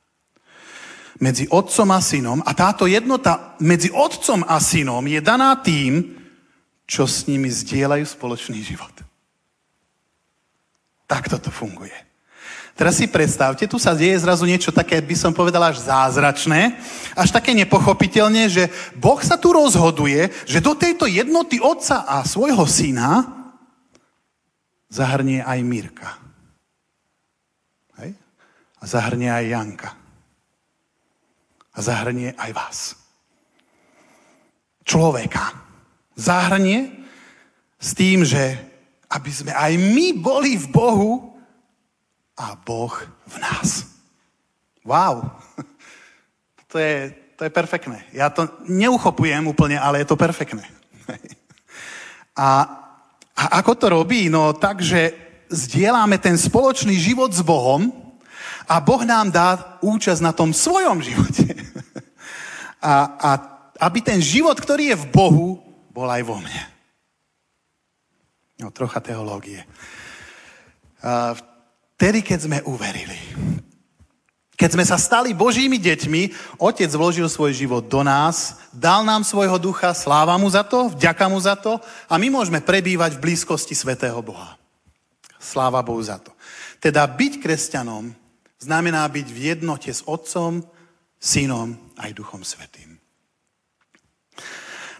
medzi 1.22 1.46
otcom 1.46 1.90
a 1.94 2.02
synom 2.02 2.42
a 2.42 2.52
táto 2.58 2.90
jednota 2.90 3.54
medzi 3.62 3.94
otcom 3.94 4.42
a 4.42 4.58
synom 4.58 5.06
je 5.06 5.22
daná 5.22 5.54
tým, 5.62 6.18
čo 6.90 7.06
s 7.06 7.30
nimi 7.30 7.48
zdieľajú 7.48 8.04
spoločný 8.04 8.58
život. 8.66 8.92
Tak 11.06 11.30
toto 11.30 11.54
funguje. 11.54 11.94
Teraz 12.74 12.98
si 12.98 13.06
predstavte, 13.06 13.70
tu 13.70 13.78
sa 13.78 13.94
deje 13.94 14.18
zrazu 14.18 14.50
niečo 14.50 14.74
také, 14.74 14.98
by 14.98 15.14
som 15.14 15.36
povedal, 15.36 15.62
až 15.62 15.86
zázračné, 15.86 16.74
až 17.14 17.30
také 17.30 17.54
nepochopiteľne, 17.54 18.50
že 18.50 18.74
Boh 18.98 19.22
sa 19.22 19.38
tu 19.38 19.54
rozhoduje, 19.54 20.34
že 20.50 20.64
do 20.64 20.74
tejto 20.74 21.06
jednoty 21.06 21.62
otca 21.62 22.02
a 22.10 22.26
svojho 22.26 22.66
syna 22.66 23.30
zahrnie 24.90 25.46
aj 25.46 25.60
Mirka. 25.62 26.10
Hej? 28.02 28.18
A 28.82 28.84
zahrnie 28.90 29.30
aj 29.30 29.46
Janka 29.46 30.01
a 31.72 31.80
zahrnie 31.80 32.36
aj 32.36 32.52
vás. 32.52 32.78
Človeka. 34.84 35.56
Zahrnie 36.16 37.06
s 37.80 37.96
tým, 37.96 38.28
že 38.28 38.60
aby 39.12 39.32
sme 39.32 39.52
aj 39.52 39.76
my 39.76 40.08
boli 40.16 40.56
v 40.56 40.68
Bohu 40.72 41.36
a 42.40 42.56
Boh 42.56 42.94
v 43.28 43.36
nás. 43.40 43.88
Wow. 44.84 45.28
To 46.72 46.80
je, 46.80 47.12
to 47.36 47.44
je 47.44 47.52
perfektné. 47.52 48.00
Ja 48.16 48.32
to 48.32 48.48
neuchopujem 48.64 49.44
úplne, 49.44 49.76
ale 49.76 50.00
je 50.00 50.08
to 50.08 50.16
perfektné. 50.16 50.64
A, 52.32 52.64
a 53.36 53.60
ako 53.60 53.76
to 53.76 53.92
robí? 53.92 54.32
No 54.32 54.56
tak, 54.56 54.80
že 54.80 55.12
zdieľame 55.52 56.16
ten 56.16 56.40
spoločný 56.40 56.96
život 56.96 57.28
s 57.36 57.44
Bohom, 57.44 57.92
a 58.68 58.82
Boh 58.82 59.02
nám 59.06 59.34
dá 59.34 59.80
účasť 59.82 60.22
na 60.22 60.34
tom 60.34 60.54
svojom 60.54 61.02
živote. 61.02 61.48
A, 62.82 63.14
a 63.22 63.32
aby 63.78 64.02
ten 64.02 64.18
život, 64.18 64.58
ktorý 64.58 64.90
je 64.90 65.02
v 65.06 65.10
Bohu, 65.14 65.62
bol 65.94 66.10
aj 66.10 66.26
vo 66.26 66.42
mne. 66.42 66.66
No, 68.58 68.74
trocha 68.74 68.98
teológie. 68.98 69.62
Vtedy, 71.98 72.26
keď 72.26 72.40
sme 72.42 72.58
uverili, 72.66 73.18
keď 74.54 74.78
sme 74.78 74.86
sa 74.86 75.02
stali 75.02 75.34
Božími 75.34 75.82
deťmi, 75.82 76.22
Otec 76.62 76.94
vložil 76.94 77.26
svoj 77.26 77.50
život 77.58 77.82
do 77.82 78.06
nás, 78.06 78.62
dal 78.70 79.02
nám 79.02 79.26
svojho 79.26 79.58
ducha, 79.58 79.90
sláva 79.98 80.38
mu 80.38 80.46
za 80.46 80.62
to, 80.62 80.94
vďaka 80.94 81.26
mu 81.26 81.42
za 81.42 81.58
to 81.58 81.82
a 82.06 82.14
my 82.22 82.30
môžeme 82.30 82.62
prebývať 82.62 83.18
v 83.18 83.24
blízkosti 83.26 83.74
svetého 83.74 84.22
Boha. 84.22 84.62
Sláva 85.42 85.82
Bohu 85.82 85.98
za 86.06 86.22
to. 86.22 86.30
Teda 86.78 87.10
byť 87.10 87.42
kresťanom 87.42 88.14
znamená 88.62 89.04
byť 89.10 89.28
v 89.28 89.40
jednote 89.58 89.90
s 89.90 90.06
Otcom, 90.06 90.62
Synom 91.22 91.78
aj 91.98 92.18
Duchom 92.18 92.42
Svetým. 92.42 92.98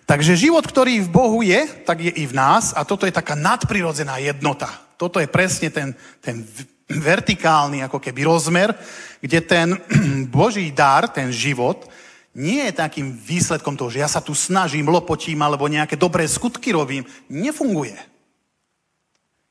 Takže 0.06 0.36
život, 0.36 0.68
ktorý 0.68 1.08
v 1.08 1.14
Bohu 1.14 1.40
je, 1.40 1.66
tak 1.88 2.04
je 2.04 2.12
i 2.12 2.28
v 2.28 2.36
nás 2.36 2.76
a 2.76 2.84
toto 2.84 3.08
je 3.08 3.16
taká 3.16 3.34
nadprirodzená 3.38 4.20
jednota. 4.20 4.68
Toto 5.00 5.24
je 5.24 5.30
presne 5.30 5.72
ten, 5.72 5.96
ten 6.20 6.44
vertikálny 6.92 7.82
ako 7.88 8.04
keby 8.04 8.28
rozmer, 8.28 8.76
kde 9.24 9.40
ten 9.42 9.68
Boží 10.36 10.68
dar, 10.76 11.08
ten 11.08 11.32
život, 11.32 11.88
nie 12.32 12.64
je 12.72 12.80
takým 12.80 13.12
výsledkom 13.12 13.76
toho, 13.76 13.92
že 13.92 14.00
ja 14.00 14.08
sa 14.08 14.24
tu 14.24 14.32
snažím, 14.32 14.88
lopotím 14.88 15.44
alebo 15.44 15.68
nejaké 15.68 16.00
dobré 16.00 16.24
skutky 16.28 16.72
robím. 16.72 17.04
Nefunguje. 17.28 17.96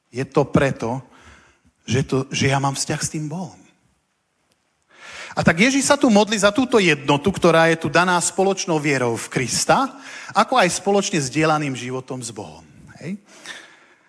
Je 0.09 0.25
to 0.25 0.49
preto, 0.49 1.05
že, 1.85 2.09
to, 2.09 2.25
že 2.33 2.49
ja 2.49 2.57
mám 2.57 2.73
vzťah 2.73 3.00
s 3.00 3.12
tým 3.12 3.29
Bohom. 3.29 3.60
A 5.38 5.46
tak 5.46 5.62
Ježíš 5.62 5.87
sa 5.87 5.94
tu 5.94 6.10
modli 6.10 6.34
za 6.34 6.50
túto 6.50 6.82
jednotu, 6.82 7.30
ktorá 7.30 7.70
je 7.70 7.78
tu 7.78 7.87
daná 7.87 8.18
spoločnou 8.18 8.82
vierou 8.82 9.14
v 9.14 9.30
Krista, 9.30 9.87
ako 10.34 10.58
aj 10.58 10.75
spoločne 10.82 11.22
sdielaným 11.22 11.78
životom 11.78 12.18
s 12.18 12.34
Bohom. 12.34 12.66
Hej? 12.99 13.22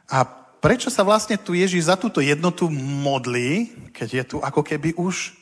A 0.09 0.25
prečo 0.57 0.89
sa 0.89 1.05
vlastne 1.05 1.37
tu 1.37 1.53
Ježíš 1.53 1.93
za 1.93 1.95
túto 1.97 2.25
jednotu 2.25 2.73
modlí, 2.73 3.69
keď 3.93 4.09
je 4.09 4.23
tu 4.33 4.37
ako 4.41 4.65
keby 4.65 4.97
už 4.97 5.37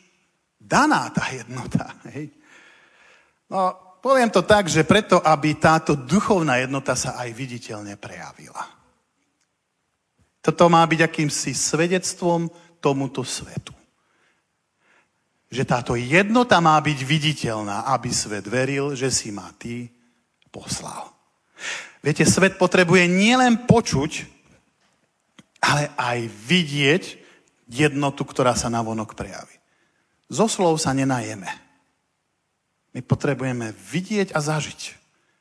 daná 0.59 1.07
tá 1.15 1.31
jednota? 1.31 1.95
Hej? 2.11 2.27
No, 3.47 3.71
poviem 4.03 4.27
to 4.27 4.43
tak, 4.43 4.67
že 4.67 4.83
preto, 4.83 5.23
aby 5.23 5.55
táto 5.55 5.95
duchovná 5.95 6.59
jednota 6.59 6.91
sa 6.99 7.15
aj 7.23 7.31
viditeľne 7.31 7.95
prejavila. 7.95 8.67
Toto 10.43 10.67
má 10.67 10.83
byť 10.83 11.07
akýmsi 11.07 11.55
svedectvom 11.55 12.51
tomuto 12.83 13.23
svetu 13.23 13.78
že 15.49 15.65
táto 15.65 15.97
jednota 15.97 16.61
má 16.61 16.77
byť 16.77 16.99
viditeľná, 17.01 17.89
aby 17.89 18.13
svet 18.13 18.45
veril, 18.45 18.93
že 18.93 19.09
si 19.09 19.33
ma 19.33 19.49
ty 19.57 19.89
poslal. 20.53 21.09
Viete, 22.05 22.23
svet 22.23 22.55
potrebuje 22.55 23.09
nielen 23.09 23.65
počuť, 23.65 24.23
ale 25.59 25.91
aj 25.99 26.29
vidieť 26.47 27.03
jednotu, 27.67 28.23
ktorá 28.23 28.55
sa 28.55 28.71
na 28.71 28.79
vonok 28.79 29.17
prejaví. 29.17 29.57
Zo 30.29 30.45
slov 30.45 30.77
sa 30.77 30.93
nenajeme. 30.93 31.49
My 32.93 33.01
potrebujeme 33.01 33.73
vidieť 33.73 34.33
a 34.33 34.39
zažiť, 34.41 34.79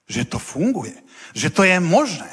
že 0.08 0.28
to 0.28 0.40
funguje, 0.40 0.96
že 1.36 1.52
to 1.52 1.64
je 1.64 1.76
možné. 1.80 2.28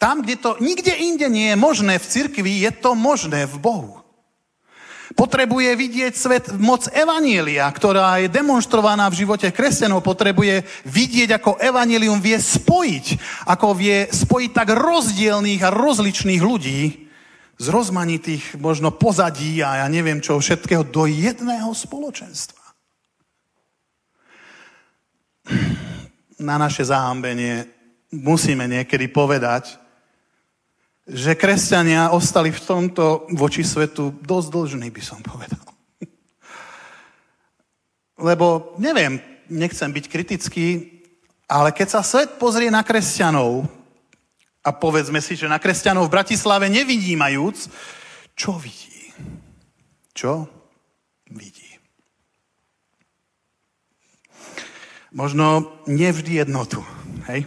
Tam, 0.00 0.24
kde 0.24 0.40
to 0.40 0.56
nikde 0.64 0.92
inde 0.96 1.28
nie 1.28 1.52
je 1.52 1.60
možné 1.60 2.00
v 2.00 2.08
cirkvi, 2.08 2.64
je 2.64 2.72
to 2.72 2.96
možné 2.96 3.44
v 3.44 3.56
Bohu. 3.60 3.99
Potrebuje 5.10 5.74
vidieť 5.74 6.14
svet 6.14 6.44
moc 6.54 6.86
Evanielia, 6.94 7.66
ktorá 7.66 8.22
je 8.22 8.30
demonstrovaná 8.30 9.10
v 9.10 9.26
živote 9.26 9.50
kresťanov. 9.50 10.06
Potrebuje 10.06 10.62
vidieť, 10.86 11.34
ako 11.34 11.58
Evangelium 11.58 12.22
vie 12.22 12.38
spojiť, 12.38 13.06
ako 13.50 13.74
vie 13.74 14.06
spojiť 14.06 14.50
tak 14.54 14.70
rozdielných 14.70 15.66
a 15.66 15.74
rozličných 15.74 16.42
ľudí 16.42 17.10
z 17.60 17.66
rozmanitých 17.68 18.56
možno 18.56 18.94
pozadí 18.94 19.60
a 19.60 19.84
ja 19.84 19.86
neviem 19.90 20.22
čo 20.22 20.40
všetkého 20.40 20.86
do 20.88 21.04
jedného 21.04 21.74
spoločenstva. 21.74 22.62
Na 26.40 26.56
naše 26.56 26.86
zahambenie 26.86 27.68
musíme 28.14 28.64
niekedy 28.64 29.12
povedať, 29.12 29.76
že 31.08 31.38
kresťania 31.38 32.12
ostali 32.12 32.52
v 32.52 32.60
tomto 32.60 33.30
voči 33.32 33.64
svetu 33.64 34.12
dosť 34.20 34.48
dlžní, 34.52 34.88
by 34.92 35.02
som 35.02 35.20
povedal. 35.24 35.64
Lebo, 38.28 38.76
neviem, 38.76 39.18
nechcem 39.48 39.90
byť 39.90 40.04
kritický, 40.06 40.66
ale 41.50 41.74
keď 41.74 41.88
sa 41.98 42.06
svet 42.06 42.38
pozrie 42.38 42.70
na 42.70 42.86
kresťanov, 42.86 43.66
a 44.60 44.70
povedzme 44.76 45.24
si, 45.24 45.34
že 45.34 45.48
na 45.48 45.56
kresťanov 45.56 46.06
v 46.06 46.14
Bratislave 46.20 46.68
nevidímajúc, 46.68 47.72
čo 48.36 48.60
vidí? 48.60 49.12
Čo 50.12 50.46
vidí? 51.32 51.66
Možno 55.10 55.74
nevždy 55.90 56.44
jednotu, 56.44 56.84
hej? 57.26 57.42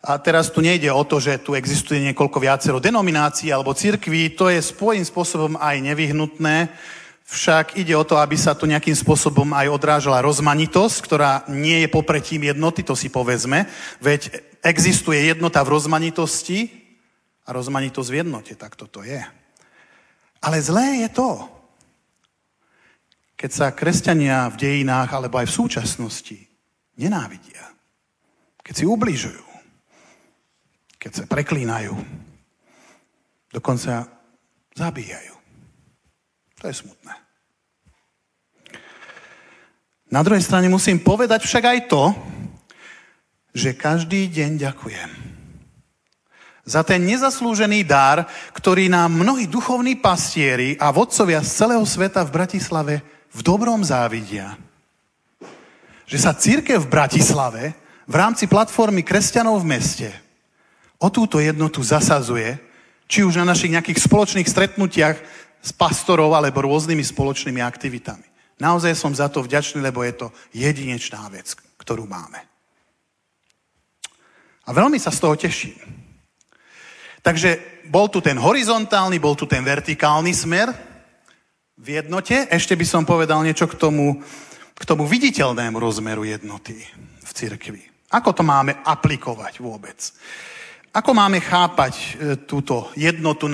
A 0.00 0.16
teraz 0.16 0.48
tu 0.48 0.64
nejde 0.64 0.88
o 0.88 1.04
to, 1.04 1.20
že 1.20 1.44
tu 1.44 1.52
existuje 1.52 2.00
niekoľko 2.00 2.40
viacero 2.40 2.80
denominácií 2.80 3.52
alebo 3.52 3.76
cirkví, 3.76 4.32
to 4.32 4.48
je 4.48 4.64
svojím 4.64 5.04
spôsobom 5.04 5.60
aj 5.60 5.76
nevyhnutné, 5.84 6.72
však 7.30 7.76
ide 7.78 7.94
o 7.94 8.02
to, 8.02 8.16
aby 8.16 8.34
sa 8.34 8.56
tu 8.56 8.64
nejakým 8.66 8.96
spôsobom 8.96 9.52
aj 9.54 9.70
odrážala 9.70 10.24
rozmanitosť, 10.24 10.98
ktorá 11.04 11.32
nie 11.52 11.84
je 11.84 11.88
popretím 11.92 12.48
jednoty, 12.48 12.82
to 12.82 12.96
si 12.96 13.12
povedzme, 13.12 13.68
veď 14.02 14.40
existuje 14.64 15.30
jednota 15.30 15.60
v 15.62 15.78
rozmanitosti 15.78 16.72
a 17.46 17.52
rozmanitosť 17.52 18.08
v 18.10 18.18
jednote, 18.24 18.52
tak 18.56 18.74
toto 18.74 19.04
je. 19.04 19.20
Ale 20.40 20.56
zlé 20.64 21.06
je 21.06 21.08
to, 21.12 21.30
keď 23.36 23.50
sa 23.52 23.66
kresťania 23.76 24.48
v 24.50 24.56
dejinách 24.56 25.12
alebo 25.12 25.38
aj 25.38 25.46
v 25.48 25.56
súčasnosti 25.60 26.38
nenávidia, 26.96 27.62
keď 28.64 28.74
si 28.74 28.84
ubližujú, 28.88 29.49
keď 31.00 31.12
sa 31.16 31.24
preklínajú. 31.24 31.96
Dokonca 33.48 34.04
zabíjajú. 34.76 35.34
To 36.60 36.64
je 36.68 36.74
smutné. 36.76 37.14
Na 40.12 40.20
druhej 40.20 40.44
strane 40.44 40.68
musím 40.68 41.00
povedať 41.00 41.48
však 41.48 41.64
aj 41.64 41.78
to, 41.88 42.04
že 43.56 43.78
každý 43.80 44.28
deň 44.28 44.60
ďakujem. 44.60 45.10
Za 46.68 46.86
ten 46.86 47.02
nezaslúžený 47.02 47.82
dar, 47.82 48.28
ktorý 48.54 48.92
nám 48.92 49.10
mnohí 49.10 49.48
duchovní 49.50 49.98
pastieri 49.98 50.76
a 50.78 50.92
vodcovia 50.94 51.42
z 51.42 51.64
celého 51.64 51.82
sveta 51.82 52.22
v 52.22 52.34
Bratislave 52.36 52.94
v 53.32 53.40
dobrom 53.40 53.82
závidia. 53.82 54.54
Že 56.06 56.18
sa 56.20 56.36
církev 56.36 56.78
v 56.84 56.92
Bratislave 56.92 57.64
v 58.06 58.14
rámci 58.14 58.46
platformy 58.46 59.02
kresťanov 59.02 59.62
v 59.62 59.70
meste 59.78 60.10
o 61.00 61.08
túto 61.08 61.40
jednotu 61.40 61.80
zasazuje, 61.80 62.60
či 63.10 63.24
už 63.24 63.40
na 63.40 63.48
našich 63.48 63.72
nejakých 63.72 64.04
spoločných 64.06 64.46
stretnutiach 64.46 65.16
s 65.60 65.70
pastorov 65.74 66.36
alebo 66.36 66.62
rôznymi 66.62 67.02
spoločnými 67.02 67.58
aktivitami. 67.64 68.22
Naozaj 68.60 68.92
som 68.92 69.10
za 69.16 69.32
to 69.32 69.40
vďačný, 69.40 69.80
lebo 69.80 70.04
je 70.04 70.14
to 70.14 70.26
jedinečná 70.52 71.24
vec, 71.32 71.56
ktorú 71.80 72.04
máme. 72.04 72.38
A 74.68 74.70
veľmi 74.70 75.00
sa 75.00 75.10
z 75.10 75.18
toho 75.18 75.34
teším. 75.34 75.80
Takže 77.24 77.82
bol 77.88 78.12
tu 78.12 78.20
ten 78.20 78.36
horizontálny, 78.36 79.18
bol 79.18 79.34
tu 79.34 79.48
ten 79.48 79.64
vertikálny 79.64 80.32
smer 80.36 80.70
v 81.80 82.00
jednote. 82.00 82.46
Ešte 82.52 82.76
by 82.76 82.86
som 82.86 83.02
povedal 83.08 83.40
niečo 83.40 83.66
k 83.66 83.76
tomu, 83.76 84.20
k 84.76 84.82
tomu 84.84 85.08
viditeľnému 85.08 85.80
rozmeru 85.80 86.24
jednoty 86.28 86.76
v 87.24 87.30
cirkvi. 87.32 87.82
Ako 88.12 88.36
to 88.36 88.44
máme 88.44 88.76
aplikovať 88.84 89.60
vôbec? 89.64 89.98
Ako 90.90 91.14
máme 91.14 91.38
chápať 91.38 91.94
e, 91.94 92.06
túto 92.50 92.90
jednotu, 92.98 93.46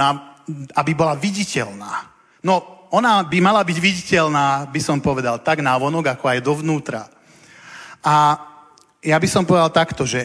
aby 0.73 0.93
bola 0.97 1.13
viditeľná? 1.13 2.09
No, 2.41 2.89
ona 2.89 3.21
by 3.21 3.39
mala 3.45 3.61
byť 3.61 3.77
viditeľná, 3.77 4.73
by 4.73 4.81
som 4.81 5.05
povedal, 5.05 5.45
tak 5.45 5.61
návonok, 5.61 6.17
ako 6.17 6.25
aj 6.33 6.39
dovnútra. 6.41 7.03
A 8.01 8.41
ja 9.03 9.19
by 9.19 9.29
som 9.29 9.45
povedal 9.45 9.69
takto, 9.69 10.09
že 10.09 10.25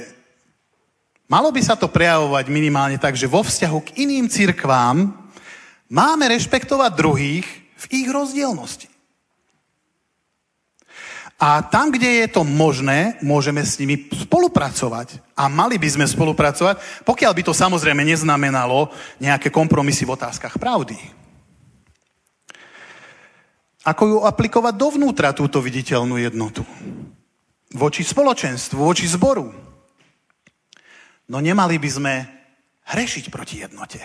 malo 1.26 1.52
by 1.52 1.60
sa 1.60 1.76
to 1.76 1.92
prejavovať 1.92 2.46
minimálne 2.48 2.96
tak, 3.02 3.20
že 3.20 3.28
vo 3.28 3.44
vzťahu 3.44 3.80
k 3.92 4.08
iným 4.08 4.32
cirkvám 4.32 5.12
máme 5.92 6.26
rešpektovať 6.32 6.92
druhých 6.94 7.48
v 7.76 7.86
ich 7.92 8.08
rozdielnosti. 8.08 8.91
A 11.42 11.66
tam, 11.66 11.90
kde 11.90 12.22
je 12.22 12.28
to 12.30 12.46
možné, 12.46 13.18
môžeme 13.26 13.66
s 13.66 13.82
nimi 13.82 14.06
spolupracovať. 14.14 15.18
A 15.34 15.50
mali 15.50 15.82
by 15.82 15.90
sme 15.90 16.06
spolupracovať, 16.06 17.02
pokiaľ 17.02 17.34
by 17.34 17.42
to 17.50 17.54
samozrejme 17.58 18.06
neznamenalo 18.06 18.94
nejaké 19.18 19.50
kompromisy 19.50 20.06
v 20.06 20.14
otázkach 20.14 20.62
pravdy. 20.62 21.02
Ako 23.82 24.04
ju 24.06 24.18
aplikovať 24.22 24.78
dovnútra, 24.78 25.34
túto 25.34 25.58
viditeľnú 25.58 26.22
jednotu? 26.22 26.62
Voči 27.74 28.06
spoločenstvu, 28.06 28.78
voči 28.78 29.10
zboru. 29.10 29.50
No 31.26 31.42
nemali 31.42 31.82
by 31.82 31.90
sme 31.90 32.14
hrešiť 32.86 33.34
proti 33.34 33.66
jednote. 33.66 33.98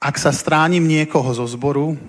Ak 0.00 0.16
sa 0.16 0.32
stránim 0.32 0.88
niekoho 0.88 1.28
zo 1.36 1.44
zboru, 1.44 2.00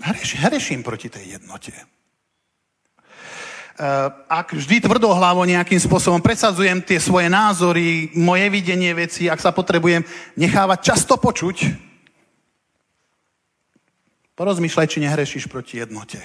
Hreš, 0.00 0.40
hreším 0.40 0.80
proti 0.80 1.12
tej 1.12 1.36
jednote. 1.36 1.76
E, 1.76 1.84
ak 4.28 4.56
vždy 4.56 4.80
tvrdohlavo 4.80 5.44
nejakým 5.44 5.76
spôsobom 5.76 6.24
presadzujem 6.24 6.80
tie 6.80 6.96
svoje 6.96 7.28
názory, 7.28 8.08
moje 8.16 8.48
videnie 8.48 8.96
veci, 8.96 9.28
ak 9.28 9.40
sa 9.40 9.52
potrebujem 9.52 10.00
nechávať 10.40 10.78
často 10.80 11.20
počuť, 11.20 11.68
porozmýšľaj, 14.40 14.88
či 14.88 15.04
nehrešíš 15.04 15.44
proti 15.52 15.84
jednote. 15.84 16.24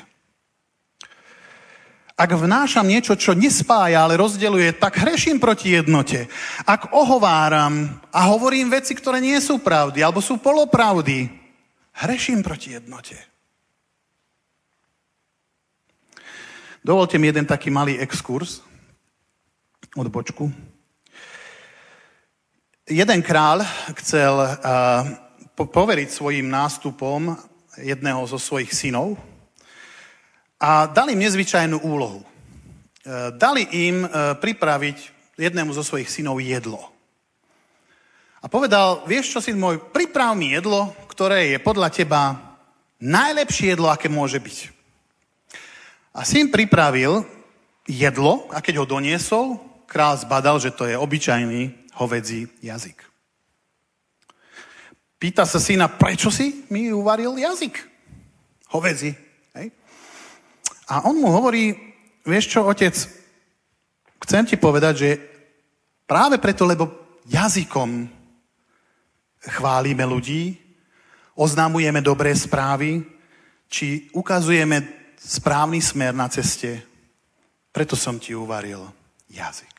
Ak 2.16 2.32
vnášam 2.32 2.88
niečo, 2.88 3.20
čo 3.20 3.36
nespája, 3.36 4.08
ale 4.08 4.16
rozdeluje, 4.16 4.72
tak 4.80 5.04
hreším 5.04 5.36
proti 5.36 5.76
jednote. 5.76 6.32
Ak 6.64 6.96
ohováram 6.96 7.92
a 8.16 8.32
hovorím 8.32 8.72
veci, 8.72 8.96
ktoré 8.96 9.20
nie 9.20 9.36
sú 9.44 9.60
pravdy, 9.60 10.00
alebo 10.00 10.24
sú 10.24 10.40
polopravdy, 10.40 11.28
hreším 11.92 12.40
proti 12.40 12.80
jednote. 12.80 13.35
Dovolte 16.86 17.18
mi 17.18 17.34
jeden 17.34 17.50
taký 17.50 17.74
malý 17.74 17.98
exkurs 17.98 18.62
od 19.98 20.06
bočku. 20.06 20.54
Jeden 22.86 23.26
král 23.26 23.66
chcel 23.98 24.38
uh, 24.38 24.46
poveriť 25.58 26.14
svojim 26.14 26.46
nástupom 26.46 27.34
jedného 27.82 28.22
zo 28.30 28.38
svojich 28.38 28.70
synov 28.70 29.18
a 30.62 30.86
dali 30.86 31.18
im 31.18 31.26
nezvyčajnú 31.26 31.82
úlohu. 31.82 32.22
Uh, 32.22 33.34
dali 33.34 33.66
im 33.90 34.06
uh, 34.06 34.38
pripraviť 34.38 35.10
jednému 35.42 35.74
zo 35.74 35.82
svojich 35.82 36.14
synov 36.14 36.38
jedlo. 36.38 36.94
A 38.42 38.46
povedal, 38.46 39.02
vieš 39.10 39.34
čo, 39.34 39.40
syn 39.42 39.58
môj, 39.58 39.82
priprav 39.90 40.38
mi 40.38 40.54
jedlo, 40.54 40.94
ktoré 41.10 41.50
je 41.50 41.66
podľa 41.66 41.90
teba 41.90 42.22
najlepšie 43.02 43.74
jedlo, 43.74 43.90
aké 43.90 44.06
môže 44.06 44.38
byť. 44.38 44.75
A 46.16 46.24
syn 46.24 46.48
pripravil 46.48 47.28
jedlo 47.84 48.48
a 48.56 48.64
keď 48.64 48.80
ho 48.80 48.86
doniesol, 48.88 49.60
král 49.84 50.16
zbadal, 50.16 50.64
že 50.64 50.72
to 50.72 50.88
je 50.88 50.96
obyčajný 50.96 51.92
hovedzí 52.00 52.48
jazyk. 52.64 53.04
Pýta 55.20 55.44
sa 55.44 55.60
syna, 55.60 55.92
prečo 55.92 56.32
si 56.32 56.64
mi 56.72 56.88
uvaril 56.92 57.36
jazyk? 57.36 57.76
Hovedzi. 58.72 59.12
Hej? 59.60 59.76
A 60.88 61.04
on 61.08 61.20
mu 61.20 61.28
hovorí, 61.32 61.76
vieš 62.24 62.56
čo, 62.56 62.64
otec, 62.64 62.96
chcem 64.24 64.44
ti 64.48 64.56
povedať, 64.56 64.94
že 64.96 65.10
práve 66.08 66.40
preto, 66.40 66.64
lebo 66.64 67.20
jazykom 67.28 68.08
chválime 69.52 70.04
ľudí, 70.08 70.56
oznámujeme 71.36 72.00
dobré 72.00 72.32
správy, 72.32 73.04
či 73.68 74.08
ukazujeme 74.16 74.95
správny 75.20 75.82
smer 75.82 76.14
na 76.14 76.30
ceste. 76.30 76.84
preto 77.76 78.00
som 78.00 78.16
ti 78.16 78.32
uvaril 78.32 78.88
jazyk. 79.28 79.76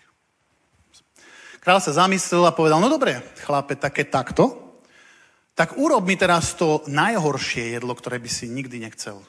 Král 1.65 1.81
sa 1.81 1.97
zamyslel 1.97 2.45
a 2.47 2.55
povedal, 2.55 2.79
no 2.79 2.87
dobre, 2.93 3.25
chlape, 3.43 3.75
také 3.75 4.05
takto, 4.05 4.77
tak 5.57 5.81
urob 5.81 6.05
mi 6.05 6.15
teraz 6.15 6.53
to 6.53 6.85
najhoršie 6.87 7.75
jedlo, 7.75 7.97
ktoré 7.97 8.21
by 8.21 8.29
si 8.29 8.47
nikdy 8.47 8.85
nechcel 8.85 9.25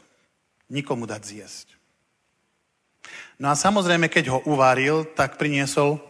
nikomu 0.68 1.08
dať 1.08 1.22
zjesť. 1.24 1.68
No 3.40 3.48
a 3.48 3.56
samozrejme, 3.56 4.12
keď 4.12 4.36
ho 4.36 4.40
uvaril, 4.44 5.08
tak 5.16 5.40
priniesol 5.40 6.04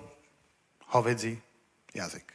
hovedzi 0.90 1.38
jazyk. 1.94 2.26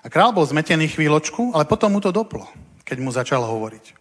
A 0.00 0.08
král 0.08 0.32
bol 0.32 0.48
zmetený 0.48 0.88
chvíľočku, 0.88 1.52
ale 1.52 1.68
potom 1.68 1.92
mu 1.92 2.00
to 2.00 2.08
doplo, 2.08 2.48
keď 2.88 2.96
mu 3.04 3.12
začal 3.12 3.44
hovoriť. 3.44 3.99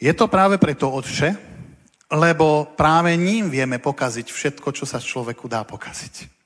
Je 0.00 0.12
to 0.16 0.32
práve 0.32 0.56
preto, 0.56 0.88
otče, 0.88 1.36
lebo 2.10 2.72
práve 2.72 3.12
ním 3.20 3.52
vieme 3.52 3.76
pokaziť 3.76 4.32
všetko, 4.32 4.72
čo 4.72 4.88
sa 4.88 4.96
človeku 4.96 5.44
dá 5.44 5.60
pokaziť. 5.62 6.40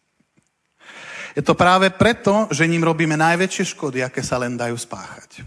Je 1.38 1.43
to 1.43 1.55
práve 1.55 1.90
preto, 1.95 2.51
že 2.51 2.67
ním 2.67 2.83
robíme 2.83 3.14
najväčšie 3.14 3.75
škody, 3.75 4.03
aké 4.03 4.23
sa 4.27 4.43
len 4.43 4.59
dajú 4.59 4.75
spáchať. 4.75 5.47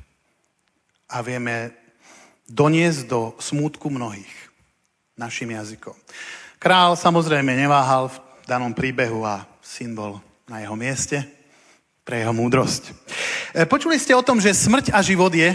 A 1.12 1.24
vieme 1.24 1.76
doniesť 2.48 3.08
do 3.08 3.36
smútku 3.40 3.92
mnohých 3.92 4.32
našim 5.20 5.52
jazykom. 5.52 5.96
Král 6.60 6.96
samozrejme 6.96 7.56
neváhal 7.56 8.08
v 8.12 8.18
danom 8.48 8.72
príbehu 8.72 9.28
a 9.28 9.44
syn 9.60 9.96
bol 9.96 10.24
na 10.48 10.64
jeho 10.64 10.76
mieste 10.80 11.24
pre 12.08 12.24
jeho 12.24 12.32
múdrosť. 12.32 12.84
E, 13.52 13.64
počuli 13.68 14.00
ste 14.00 14.16
o 14.16 14.24
tom, 14.24 14.40
že 14.40 14.56
smrť 14.56 14.96
a 14.96 15.04
život 15.04 15.32
je 15.36 15.52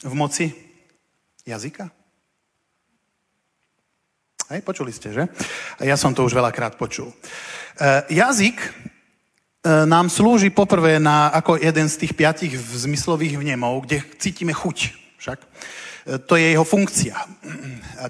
v 0.00 0.14
moci 0.16 0.71
jazyka? 1.46 1.90
Hej, 4.52 4.60
počuli 4.68 4.92
ste, 4.92 5.16
že? 5.16 5.24
Ja 5.80 5.96
som 5.96 6.12
to 6.12 6.28
už 6.28 6.36
veľakrát 6.36 6.76
počul. 6.76 7.08
E, 7.08 7.16
jazyk 8.12 8.58
e, 8.60 8.70
nám 9.88 10.12
slúži 10.12 10.52
poprvé 10.52 11.00
na, 11.00 11.32
ako 11.32 11.56
jeden 11.56 11.88
z 11.88 12.04
tých 12.04 12.12
piatich 12.12 12.52
zmyslových 12.58 13.40
vnemov, 13.40 13.88
kde 13.88 14.04
cítime 14.20 14.52
chuť. 14.52 14.78
Však 15.16 15.38
to 16.26 16.34
je 16.34 16.46
jeho 16.50 16.66
funkcia. 16.66 17.14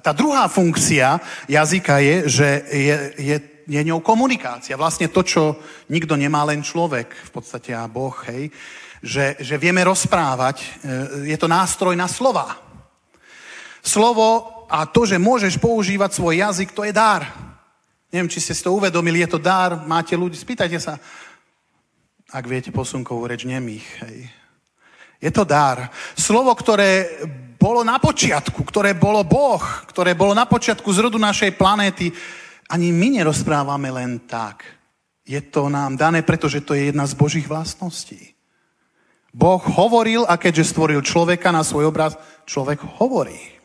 Tá 0.00 0.16
druhá 0.16 0.48
funkcia 0.48 1.20
jazyka 1.44 2.00
je, 2.00 2.16
že 2.24 2.48
je, 2.72 2.96
je, 3.20 3.36
je 3.68 3.80
ňou 3.84 4.00
komunikácia. 4.00 4.80
Vlastne 4.80 5.12
to, 5.12 5.20
čo 5.20 5.60
nikto 5.92 6.16
nemá, 6.16 6.42
len 6.48 6.64
človek, 6.64 7.12
v 7.12 7.30
podstate 7.30 7.76
a 7.76 7.84
Boh, 7.86 8.16
hej, 8.32 8.48
že, 9.02 9.36
že 9.38 9.60
vieme 9.60 9.84
rozprávať, 9.84 10.56
e, 10.62 10.66
je 11.28 11.36
to 11.36 11.50
nástroj 11.50 11.92
na 11.92 12.08
slova. 12.08 12.71
Slovo 13.82 14.62
a 14.70 14.86
to, 14.86 15.02
že 15.04 15.18
môžeš 15.20 15.58
používať 15.58 16.14
svoj 16.14 16.38
jazyk, 16.38 16.70
to 16.70 16.86
je 16.86 16.94
dar. 16.94 17.26
Neviem, 18.14 18.30
či 18.30 18.38
ste 18.38 18.54
si 18.54 18.62
to 18.62 18.72
uvedomili, 18.72 19.20
je 19.26 19.34
to 19.34 19.40
dar, 19.42 19.82
máte 19.84 20.14
ľudí, 20.14 20.38
spýtajte 20.38 20.78
sa, 20.78 20.96
ak 22.32 22.44
viete 22.48 22.70
posunkovú 22.72 23.28
reč 23.28 23.44
nemých, 23.44 23.88
hej. 24.06 24.18
Je 25.22 25.30
to 25.30 25.46
dar. 25.46 25.92
Slovo, 26.18 26.50
ktoré 26.50 27.22
bolo 27.54 27.86
na 27.86 28.02
počiatku, 28.02 28.66
ktoré 28.66 28.90
bolo 28.98 29.22
Boh, 29.22 29.62
ktoré 29.86 30.18
bolo 30.18 30.34
na 30.34 30.50
počiatku 30.50 30.90
zrodu 30.90 31.14
našej 31.14 31.54
planéty, 31.54 32.10
ani 32.66 32.90
my 32.90 33.22
nerozprávame 33.22 33.86
len 33.94 34.26
tak. 34.26 34.66
Je 35.22 35.38
to 35.38 35.70
nám 35.70 35.94
dané, 35.94 36.26
pretože 36.26 36.66
to 36.66 36.74
je 36.74 36.90
jedna 36.90 37.06
z 37.06 37.14
Božích 37.14 37.46
vlastností. 37.46 38.34
Boh 39.30 39.62
hovoril 39.62 40.26
a 40.26 40.34
keďže 40.34 40.74
stvoril 40.74 41.06
človeka 41.06 41.54
na 41.54 41.62
svoj 41.62 41.94
obraz, 41.94 42.18
človek 42.44 42.82
hovorí. 42.98 43.61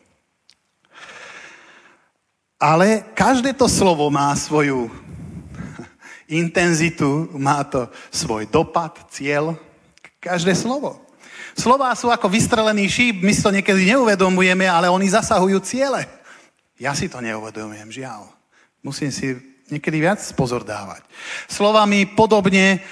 Ale 2.58 3.06
každé 3.14 3.54
to 3.54 3.70
slovo 3.70 4.10
má 4.10 4.34
svoju 4.34 4.90
intenzitu, 6.26 7.30
má 7.38 7.62
to 7.62 7.86
svoj 8.10 8.50
dopad, 8.50 8.98
cieľ. 9.14 9.54
Každé 10.18 10.58
slovo. 10.58 10.98
Slová 11.54 11.94
sú 11.94 12.10
ako 12.10 12.26
vystrelený 12.26 12.90
šíp, 12.90 13.22
my 13.22 13.30
si 13.30 13.42
to 13.42 13.54
niekedy 13.54 13.86
neuvedomujeme, 13.94 14.66
ale 14.66 14.90
oni 14.90 15.06
zasahujú 15.06 15.58
ciele. 15.62 16.06
Ja 16.78 16.94
si 16.94 17.06
to 17.06 17.22
neuvedomujem, 17.22 17.90
žiaľ. 17.90 18.30
Musím 18.82 19.10
si 19.10 19.34
niekedy 19.70 19.98
viac 19.98 20.18
pozor 20.34 20.62
dávať. 20.62 21.02
Slovami 21.50 22.06
podobne 22.10 22.82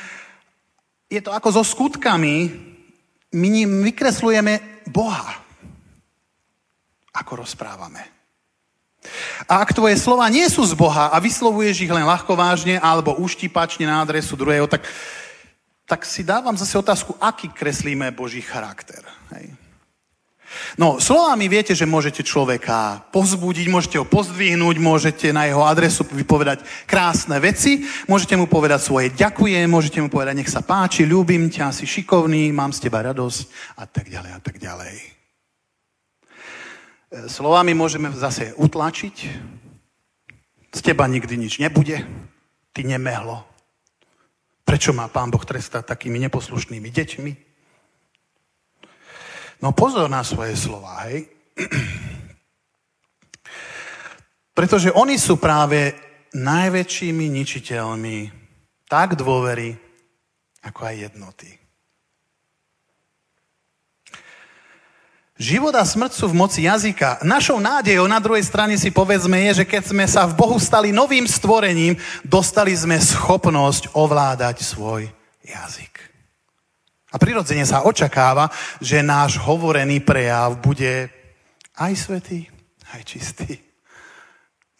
je 1.07 1.21
to 1.23 1.31
ako 1.31 1.59
so 1.59 1.63
skutkami. 1.63 2.51
My 3.35 3.49
ním 3.51 3.83
vykreslujeme 3.87 4.83
Boha. 4.91 5.43
Ako 7.15 7.43
rozprávame. 7.47 8.16
A 9.47 9.63
ak 9.63 9.77
tvoje 9.77 9.97
slova 9.99 10.27
nie 10.29 10.47
sú 10.47 10.65
z 10.65 10.75
Boha 10.77 11.11
a 11.13 11.17
vyslovuješ 11.21 11.87
ich 11.87 11.93
len 11.93 12.07
ľahko 12.07 12.35
vážne 12.35 12.81
alebo 12.81 13.17
uštipačne 13.19 13.87
na 13.87 14.03
adresu 14.03 14.35
druhého, 14.35 14.67
tak 14.67 14.87
tak 15.87 16.03
si 16.03 16.27
dávam 16.27 16.59
zase 16.59 16.75
otázku, 16.79 17.15
aký 17.23 17.49
kreslíme 17.49 18.11
Boží 18.11 18.43
charakter. 18.43 19.07
Hej. 19.31 19.55
No, 20.79 20.99
slovami 20.99 21.47
viete, 21.47 21.75
že 21.75 21.87
môžete 21.87 22.27
človeka 22.27 23.07
pozbudiť, 23.15 23.67
môžete 23.71 23.97
ho 23.99 24.07
pozdvihnúť, 24.07 24.77
môžete 24.83 25.31
na 25.31 25.47
jeho 25.47 25.63
adresu 25.63 26.03
vypovedať 26.07 26.67
krásne 26.87 27.39
veci, 27.39 27.87
môžete 28.11 28.35
mu 28.35 28.51
povedať 28.51 28.83
svoje 28.83 29.15
ďakujem, 29.15 29.67
môžete 29.71 30.03
mu 30.03 30.09
povedať 30.11 30.43
nech 30.43 30.51
sa 30.51 30.63
páči, 30.63 31.07
ľúbim 31.07 31.51
ťa, 31.51 31.71
si 31.71 31.87
šikovný, 31.87 32.51
mám 32.51 32.75
z 32.75 32.89
teba 32.89 33.07
radosť 33.07 33.47
a 33.79 33.85
tak 33.87 34.11
ďalej 34.11 34.31
a 34.33 34.41
tak 34.43 34.57
ďalej. 34.59 35.16
E, 37.11 37.31
slovami 37.31 37.75
môžeme 37.75 38.11
zase 38.15 38.55
utlačiť, 38.57 39.17
z 40.73 40.81
teba 40.85 41.09
nikdy 41.09 41.35
nič 41.41 41.59
nebude, 41.59 42.05
ty 42.77 42.85
nemehlo, 42.85 43.47
Prečo 44.67 44.91
má 44.91 45.07
pán 45.07 45.31
Boh 45.31 45.47
trestať 45.47 45.95
takými 45.95 46.19
neposlušnými 46.27 46.91
deťmi? 46.91 47.33
No 49.63 49.71
pozor 49.71 50.11
na 50.11 50.27
svoje 50.27 50.59
slova, 50.59 51.07
hej. 51.07 51.31
Pretože 54.59 54.91
oni 54.91 55.23
sú 55.23 55.39
práve 55.39 55.95
najväčšími 56.35 57.31
ničiteľmi 57.31 58.19
tak 58.91 59.15
dôvery, 59.15 59.79
ako 60.67 60.81
aj 60.83 60.95
jednoty. 60.99 61.55
Život 65.37 65.77
a 65.77 65.85
smrť 65.85 66.17
sú 66.17 66.33
v 66.33 66.39
moci 66.41 66.65
jazyka. 66.65 67.21
Našou 67.21 67.61
nádejou 67.61 68.09
na 68.09 68.17
druhej 68.17 68.41
strane 68.41 68.73
si 68.81 68.89
povedzme 68.89 69.37
je, 69.53 69.61
že 69.61 69.65
keď 69.69 69.83
sme 69.93 70.09
sa 70.09 70.25
v 70.25 70.33
Bohu 70.33 70.57
stali 70.57 70.97
novým 70.97 71.29
stvorením, 71.29 72.01
dostali 72.25 72.73
sme 72.73 72.97
schopnosť 72.97 73.93
ovládať 73.93 74.65
svoj 74.65 75.13
jazyk. 75.45 75.93
A 77.13 77.21
prirodzene 77.21 77.69
sa 77.69 77.85
očakáva, 77.85 78.49
že 78.81 79.05
náš 79.05 79.37
hovorený 79.37 80.01
prejav 80.01 80.57
bude 80.57 81.13
aj 81.77 81.93
svetý, 81.93 82.49
aj 82.97 83.05
čistý. 83.05 83.61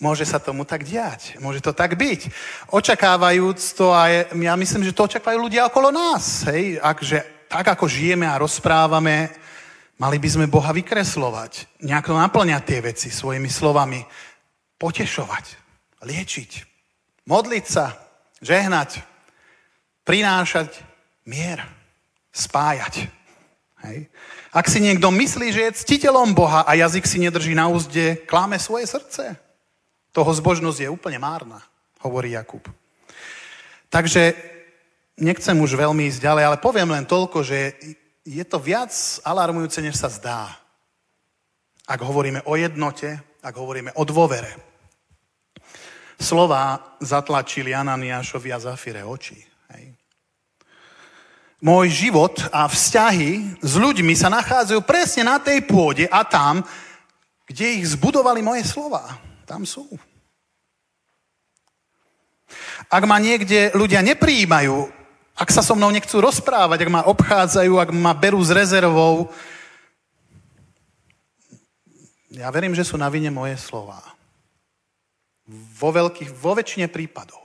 Môže 0.01 0.25
sa 0.25 0.41
tomu 0.41 0.65
tak 0.65 0.89
diať, 0.89 1.37
môže 1.37 1.61
to 1.61 1.77
tak 1.77 2.01
byť. 2.01 2.33
Očakávajúc 2.73 3.61
to 3.77 3.93
aj, 3.93 4.33
ja 4.33 4.57
myslím, 4.57 4.89
že 4.89 4.97
to 4.97 5.05
očakávajú 5.05 5.37
ľudia 5.37 5.69
okolo 5.69 5.93
nás. 5.93 6.49
Hej? 6.49 6.81
Akže, 6.81 7.21
tak 7.45 7.77
ako 7.77 7.85
žijeme 7.85 8.25
a 8.25 8.41
rozprávame, 8.41 9.37
Mali 9.97 10.21
by 10.21 10.29
sme 10.29 10.53
Boha 10.53 10.77
vykreslovať, 10.77 11.81
nejako 11.81 12.21
naplňať 12.21 12.63
tie 12.69 12.79
veci 12.85 13.09
svojimi 13.09 13.49
slovami, 13.49 14.05
potešovať, 14.77 15.45
liečiť, 16.05 16.51
modliť 17.25 17.65
sa, 17.65 17.97
žehnať, 18.45 19.01
prinášať 20.05 20.85
mier, 21.25 21.65
spájať. 22.29 23.09
Hej. 23.89 24.13
Ak 24.53 24.69
si 24.69 24.85
niekto 24.85 25.09
myslí, 25.09 25.49
že 25.53 25.65
je 25.65 25.79
ctiteľom 25.81 26.37
Boha 26.37 26.69
a 26.69 26.77
jazyk 26.77 27.09
si 27.09 27.17
nedrží 27.17 27.57
na 27.57 27.73
úzde, 27.73 28.21
kláme 28.29 28.61
svoje 28.61 28.85
srdce. 28.85 29.41
Toho 30.13 30.29
zbožnosť 30.33 30.85
je 30.85 30.93
úplne 30.93 31.17
márna, 31.17 31.65
hovorí 32.05 32.37
Jakub. 32.37 32.65
Takže 33.89 34.37
nechcem 35.17 35.57
už 35.57 35.73
veľmi 35.73 36.09
ísť 36.13 36.21
ďalej, 36.21 36.45
ale 36.45 36.59
poviem 36.61 36.93
len 36.93 37.09
toľko, 37.09 37.41
že 37.41 37.73
je 38.27 38.43
to 38.43 38.59
viac 38.59 38.91
alarmujúce, 39.23 39.79
než 39.79 39.95
sa 39.95 40.11
zdá. 40.11 40.51
Ak 41.87 42.03
hovoríme 42.03 42.43
o 42.43 42.59
jednote, 42.59 43.23
ak 43.39 43.55
hovoríme 43.55 43.95
o 43.95 44.03
dôvere. 44.03 44.51
Slova 46.19 46.83
zatlačili 46.99 47.71
Ananiášovi 47.71 48.51
a 48.51 48.59
Zafire 48.59 49.07
oči. 49.07 49.39
Hej. 49.71 49.95
Môj 51.63 51.87
život 51.95 52.35
a 52.51 52.67
vzťahy 52.67 53.63
s 53.63 53.73
ľuďmi 53.79 54.19
sa 54.19 54.27
nachádzajú 54.27 54.81
presne 54.83 55.31
na 55.31 55.39
tej 55.39 55.63
pôde 55.63 56.11
a 56.11 56.27
tam, 56.27 56.67
kde 57.47 57.79
ich 57.79 57.95
zbudovali 57.95 58.43
moje 58.43 58.67
slova. 58.67 59.07
Tam 59.47 59.63
sú. 59.63 59.87
Ak 62.91 63.03
ma 63.07 63.23
niekde 63.23 63.71
ľudia 63.79 64.03
nepríjmajú, 64.03 64.96
ak 65.37 65.53
sa 65.53 65.61
so 65.61 65.77
mnou 65.77 65.93
nechcú 65.93 66.17
rozprávať, 66.17 66.89
ak 66.89 66.91
ma 66.91 67.05
obchádzajú, 67.05 67.77
ak 67.77 67.91
ma 67.93 68.17
berú 68.17 68.41
s 68.41 68.49
rezervou, 68.49 69.29
ja 72.33 72.49
verím, 72.49 72.73
že 72.73 72.85
sú 72.85 72.97
na 72.97 73.13
vine 73.13 73.29
moje 73.29 73.61
slova. 73.61 74.01
Vo, 75.77 75.93
veľkých, 75.93 76.33
vo 76.33 76.57
väčšine 76.57 76.89
prípadov. 76.89 77.45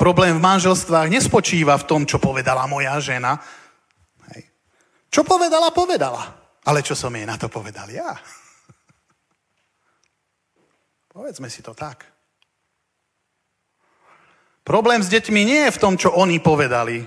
Problém 0.00 0.40
v 0.40 0.44
manželstvách 0.44 1.12
nespočíva 1.12 1.76
v 1.76 1.88
tom, 1.88 2.08
čo 2.08 2.16
povedala 2.16 2.64
moja 2.64 2.96
žena. 3.04 3.36
Hej. 4.32 4.48
Čo 5.12 5.28
povedala, 5.28 5.76
povedala. 5.76 6.40
Ale 6.64 6.80
čo 6.80 6.96
som 6.96 7.12
jej 7.12 7.28
na 7.28 7.36
to 7.36 7.52
povedal 7.52 7.84
ja? 7.92 8.08
Povedzme 11.12 11.52
si 11.52 11.60
to 11.60 11.76
tak. 11.76 12.19
Problém 14.70 15.02
s 15.02 15.10
deťmi 15.10 15.42
nie 15.42 15.60
je 15.66 15.74
v 15.74 15.82
tom, 15.82 15.98
čo 15.98 16.14
oni 16.14 16.38
povedali, 16.38 17.02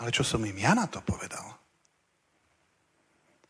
ale 0.00 0.08
čo 0.08 0.24
som 0.24 0.40
im 0.40 0.56
ja 0.56 0.72
na 0.72 0.88
to 0.88 1.04
povedal. 1.04 1.44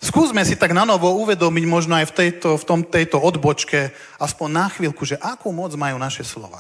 Skúsme 0.02 0.42
si 0.42 0.58
tak 0.58 0.74
na 0.74 0.82
novo 0.82 1.14
uvedomiť 1.22 1.64
možno 1.70 1.94
aj 1.94 2.10
v 2.10 2.16
tejto, 2.18 2.58
v 2.58 2.64
tom, 2.66 2.82
tejto 2.82 3.22
odbočke, 3.22 3.94
aspoň 4.18 4.48
na 4.50 4.66
chvíľku, 4.66 5.06
že 5.06 5.22
akú 5.22 5.54
moc 5.54 5.70
majú 5.78 6.02
naše 6.02 6.26
slova. 6.26 6.58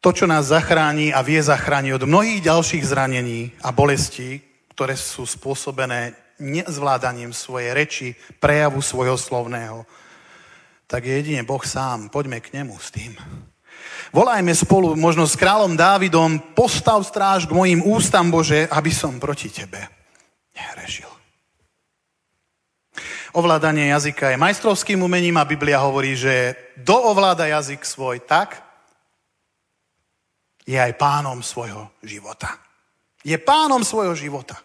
To, 0.00 0.08
čo 0.08 0.24
nás 0.24 0.48
zachráni 0.48 1.12
a 1.12 1.20
vie 1.20 1.44
zachrániť 1.44 1.92
od 2.00 2.08
mnohých 2.08 2.48
ďalších 2.48 2.88
zranení 2.88 3.52
a 3.60 3.76
bolestí, 3.76 4.40
ktoré 4.72 4.96
sú 4.96 5.28
spôsobené 5.28 6.16
nezvládaním 6.40 7.36
svojej 7.36 7.76
reči, 7.76 8.08
prejavu 8.40 8.80
svojho 8.80 9.20
slovného, 9.20 9.84
tak 10.88 11.04
je 11.04 11.12
jedine 11.12 11.44
Boh 11.44 11.60
sám. 11.60 12.08
Poďme 12.08 12.40
k 12.40 12.56
nemu 12.56 12.72
s 12.80 12.88
tým. 12.88 13.20
Volajme 14.12 14.52
spolu 14.52 14.92
možno 14.92 15.24
s 15.24 15.32
kráľom 15.40 15.72
Dávidom, 15.72 16.36
postav 16.52 17.00
stráž 17.00 17.48
k 17.48 17.56
mojim 17.56 17.80
ústam, 17.80 18.28
Bože, 18.28 18.68
aby 18.68 18.92
som 18.92 19.16
proti 19.16 19.48
Tebe 19.48 19.88
nehrešil. 20.52 21.08
Ovládanie 23.32 23.88
jazyka 23.88 24.36
je 24.36 24.36
majstrovským 24.36 25.00
umením 25.00 25.40
a 25.40 25.48
Biblia 25.48 25.80
hovorí, 25.80 26.12
že 26.12 26.52
kto 26.84 27.08
ovláda 27.08 27.48
jazyk 27.48 27.80
svoj 27.88 28.20
tak, 28.20 28.60
je 30.68 30.76
aj 30.76 30.92
pánom 31.00 31.40
svojho 31.40 31.88
života. 32.04 32.60
Je 33.24 33.40
pánom 33.40 33.80
svojho 33.80 34.12
života. 34.12 34.60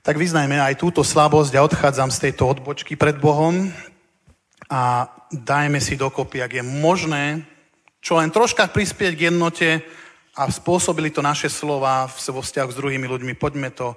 Tak 0.00 0.16
vyznajme 0.16 0.56
aj 0.56 0.80
túto 0.80 1.04
slabosť 1.04 1.52
a 1.52 1.64
odchádzam 1.68 2.08
z 2.08 2.28
tejto 2.28 2.48
odbočky 2.48 2.96
pred 2.96 3.20
Bohom 3.20 3.68
a 4.72 5.12
dajme 5.42 5.82
si 5.82 5.98
dokopy, 5.98 6.44
ak 6.44 6.52
je 6.60 6.64
možné, 6.64 7.42
čo 8.04 8.20
len 8.20 8.30
troška 8.30 8.68
prispieť 8.70 9.12
k 9.16 9.24
jednote 9.32 9.68
a 10.36 10.46
spôsobili 10.46 11.10
to 11.10 11.24
naše 11.24 11.50
slova 11.50 12.06
vo 12.06 12.40
vzťahu 12.44 12.68
s 12.70 12.78
druhými 12.78 13.06
ľuďmi. 13.08 13.32
Poďme 13.34 13.72
to 13.72 13.96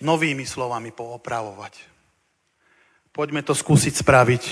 novými 0.00 0.44
slovami 0.46 0.92
poopravovať. 0.92 1.74
Poďme 3.12 3.40
to 3.40 3.56
skúsiť 3.56 3.96
spraviť 3.96 4.44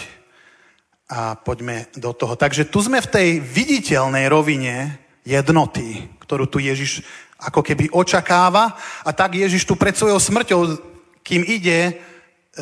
a 1.13 1.37
poďme 1.37 1.93
do 2.01 2.17
toho. 2.17 2.33
Takže 2.33 2.73
tu 2.73 2.81
sme 2.81 3.05
v 3.05 3.13
tej 3.13 3.29
viditeľnej 3.45 4.25
rovine 4.27 5.05
jednoty, 5.21 6.09
ktorú 6.25 6.49
tu 6.49 6.65
Ježiš 6.65 7.05
ako 7.37 7.61
keby 7.61 7.93
očakáva 7.93 8.73
a 9.05 9.11
tak 9.13 9.37
Ježiš 9.37 9.69
tu 9.69 9.77
pred 9.77 9.93
svojou 9.93 10.17
smrťou, 10.17 10.61
kým 11.21 11.45
ide 11.45 12.01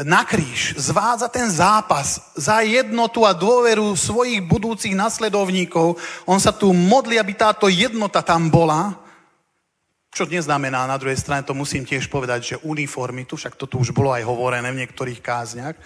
na 0.00 0.24
kríž, 0.24 0.72
zvádza 0.80 1.28
ten 1.28 1.52
zápas 1.52 2.32
za 2.32 2.64
jednotu 2.64 3.28
a 3.28 3.36
dôveru 3.36 3.92
svojich 3.92 4.40
budúcich 4.40 4.96
nasledovníkov. 4.96 6.00
On 6.24 6.40
sa 6.40 6.48
tu 6.48 6.72
modlí, 6.72 7.20
aby 7.20 7.36
táto 7.36 7.68
jednota 7.68 8.24
tam 8.24 8.48
bola. 8.48 8.96
Čo 10.12 10.24
neznamená, 10.28 10.88
na 10.88 10.96
druhej 10.96 11.20
strane 11.20 11.44
to 11.44 11.52
musím 11.52 11.84
tiež 11.84 12.08
povedať, 12.08 12.40
že 12.56 12.62
uniformitu, 12.64 13.36
však 13.36 13.56
to 13.56 13.68
tu 13.68 13.80
už 13.80 13.92
bolo 13.92 14.12
aj 14.12 14.24
hovorené 14.24 14.68
v 14.72 14.80
niektorých 14.84 15.20
kázniach, 15.20 15.76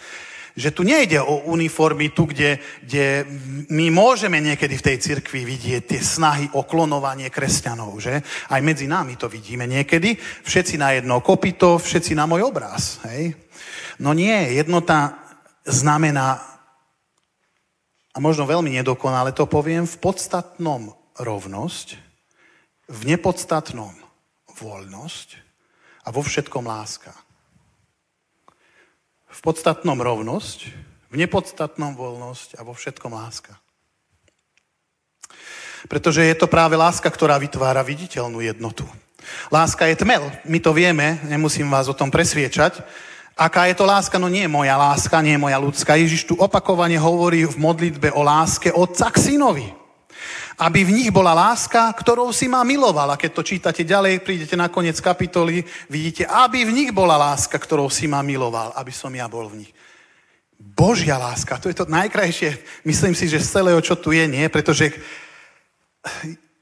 že 0.56 0.72
tu 0.72 0.88
nejde 0.88 1.20
o 1.20 1.44
uniformitu, 1.52 2.24
kde, 2.32 2.56
kde 2.80 3.28
my 3.68 3.92
môžeme 3.92 4.40
niekedy 4.40 4.80
v 4.80 4.86
tej 4.88 4.96
cirkvi 5.04 5.44
vidieť 5.44 5.84
tie 5.84 6.00
snahy 6.00 6.48
o 6.56 6.64
klonovanie 6.64 7.28
kresťanov, 7.28 8.00
že? 8.00 8.24
Aj 8.48 8.60
medzi 8.64 8.88
nami 8.88 9.20
to 9.20 9.28
vidíme 9.28 9.68
niekedy. 9.68 10.16
Všetci 10.16 10.80
na 10.80 10.96
jedno 10.96 11.20
kopito, 11.20 11.76
všetci 11.76 12.16
na 12.16 12.24
môj 12.24 12.48
obraz, 12.48 13.04
hej? 13.04 13.36
No 14.00 14.16
nie, 14.16 14.56
jednota 14.56 15.20
znamená, 15.68 16.40
a 18.12 18.16
možno 18.16 18.48
veľmi 18.48 18.72
nedokonale 18.80 19.36
to 19.36 19.44
poviem, 19.44 19.84
v 19.84 20.00
podstatnom 20.00 20.96
rovnosť, 21.20 22.00
v 22.88 23.00
nepodstatnom 23.12 23.92
voľnosť 24.56 25.28
a 26.06 26.08
vo 26.08 26.24
všetkom 26.24 26.64
láska 26.64 27.25
v 29.36 29.40
podstatnom 29.44 30.00
rovnosť, 30.00 30.58
v 31.12 31.14
nepodstatnom 31.20 31.92
voľnosť 31.92 32.56
a 32.56 32.64
vo 32.64 32.72
všetkom 32.72 33.12
láska. 33.12 33.60
Pretože 35.86 36.24
je 36.24 36.34
to 36.34 36.48
práve 36.48 36.74
láska, 36.74 37.06
ktorá 37.12 37.36
vytvára 37.36 37.84
viditeľnú 37.84 38.40
jednotu. 38.40 38.88
Láska 39.52 39.86
je 39.86 40.00
tmel, 40.00 40.24
my 40.48 40.58
to 40.58 40.72
vieme, 40.72 41.20
nemusím 41.28 41.68
vás 41.68 41.86
o 41.86 41.94
tom 41.94 42.08
presviečať. 42.08 42.80
Aká 43.36 43.68
je 43.68 43.76
to 43.76 43.84
láska? 43.84 44.16
No 44.16 44.32
nie 44.32 44.48
je 44.48 44.56
moja 44.56 44.80
láska, 44.80 45.20
nie 45.20 45.36
je 45.36 45.44
moja 45.44 45.60
ľudská. 45.60 46.00
Ježiš 46.00 46.32
tu 46.32 46.34
opakovane 46.40 46.96
hovorí 46.96 47.44
v 47.44 47.60
modlitbe 47.60 48.08
o 48.16 48.24
láske 48.24 48.72
otca 48.72 49.12
k 49.12 49.20
synovi. 49.20 49.68
Aby 50.56 50.88
v 50.88 50.94
nich 51.02 51.10
bola 51.12 51.36
láska, 51.36 51.92
ktorou 51.92 52.32
si 52.32 52.48
ma 52.48 52.64
miloval. 52.64 53.12
A 53.12 53.20
keď 53.20 53.30
to 53.36 53.42
čítate 53.44 53.82
ďalej, 53.84 54.24
prídete 54.24 54.56
na 54.56 54.72
koniec 54.72 54.96
kapitoly, 55.04 55.60
vidíte, 55.92 56.24
aby 56.24 56.64
v 56.64 56.72
nich 56.72 56.90
bola 56.96 57.20
láska, 57.20 57.60
ktorou 57.60 57.92
si 57.92 58.08
ma 58.08 58.24
miloval, 58.24 58.72
aby 58.72 58.92
som 58.92 59.12
ja 59.12 59.28
bol 59.28 59.52
v 59.52 59.64
nich. 59.64 59.72
Božia 60.56 61.20
láska, 61.20 61.60
to 61.60 61.68
je 61.68 61.76
to 61.76 61.84
najkrajšie, 61.84 62.56
myslím 62.88 63.12
si, 63.12 63.28
že 63.28 63.44
z 63.44 63.60
celého, 63.60 63.80
čo 63.84 63.92
tu 64.00 64.16
je, 64.16 64.24
nie, 64.24 64.48
pretože 64.48 64.88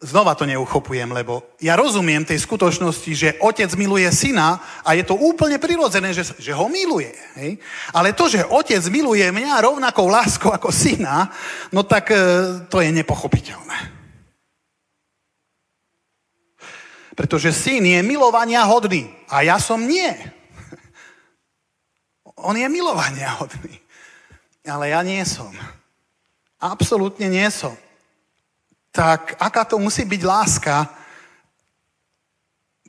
znova 0.04 0.36
to 0.36 0.44
neuchopujem, 0.44 1.08
lebo 1.08 1.56
ja 1.64 1.80
rozumiem 1.80 2.28
tej 2.28 2.36
skutočnosti, 2.44 3.12
že 3.16 3.28
otec 3.40 3.72
miluje 3.80 4.04
syna 4.12 4.60
a 4.84 4.92
je 4.92 5.00
to 5.00 5.16
úplne 5.16 5.56
prirodzené, 5.56 6.12
že, 6.12 6.28
že 6.36 6.52
ho 6.52 6.68
miluje. 6.68 7.16
Hej? 7.40 7.56
Ale 7.96 8.12
to, 8.12 8.28
že 8.28 8.44
otec 8.44 8.84
miluje 8.92 9.24
mňa 9.24 9.64
rovnakou 9.64 10.04
láskou 10.12 10.52
ako 10.52 10.68
syna, 10.68 11.32
no 11.72 11.88
tak 11.88 12.12
e, 12.12 12.16
to 12.68 12.84
je 12.84 12.92
nepochopiteľné. 12.92 13.96
Pretože 17.16 17.54
syn 17.54 17.88
je 17.88 18.00
milovania 18.04 18.68
hodný 18.68 19.08
a 19.32 19.40
ja 19.40 19.56
som 19.56 19.80
nie. 19.80 20.12
On 22.48 22.52
je 22.52 22.68
milovania 22.68 23.32
hodný. 23.40 23.80
Ale 24.68 24.92
ja 24.92 25.00
nie 25.00 25.20
som. 25.24 25.52
Absolútne 26.60 27.28
nie 27.28 27.48
som 27.48 27.72
tak 28.94 29.34
aká 29.42 29.66
to 29.66 29.82
musí 29.82 30.06
byť 30.06 30.22
láska, 30.22 30.86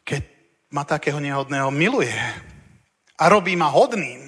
keď 0.06 0.22
ma 0.70 0.86
takého 0.86 1.18
nehodného 1.18 1.74
miluje 1.74 2.14
a 3.18 3.24
robí 3.26 3.58
ma 3.58 3.74
hodným, 3.74 4.22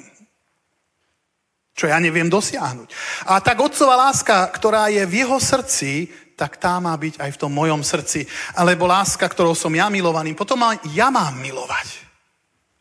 čo 1.78 1.86
ja 1.86 2.02
neviem 2.02 2.26
dosiahnuť. 2.26 2.90
A 3.30 3.38
tak 3.38 3.62
otcová 3.62 3.94
láska, 4.10 4.50
ktorá 4.50 4.90
je 4.90 5.06
v 5.06 5.22
jeho 5.22 5.38
srdci, 5.38 6.10
tak 6.34 6.58
tá 6.58 6.82
má 6.82 6.98
byť 6.98 7.22
aj 7.22 7.30
v 7.38 7.42
tom 7.46 7.54
mojom 7.54 7.86
srdci. 7.86 8.26
Alebo 8.58 8.90
láska, 8.90 9.30
ktorou 9.30 9.54
som 9.54 9.70
ja 9.70 9.86
milovaný, 9.94 10.34
potom 10.34 10.58
ma, 10.58 10.74
ja 10.90 11.13
mám 11.13 11.38
milovať. 11.38 12.10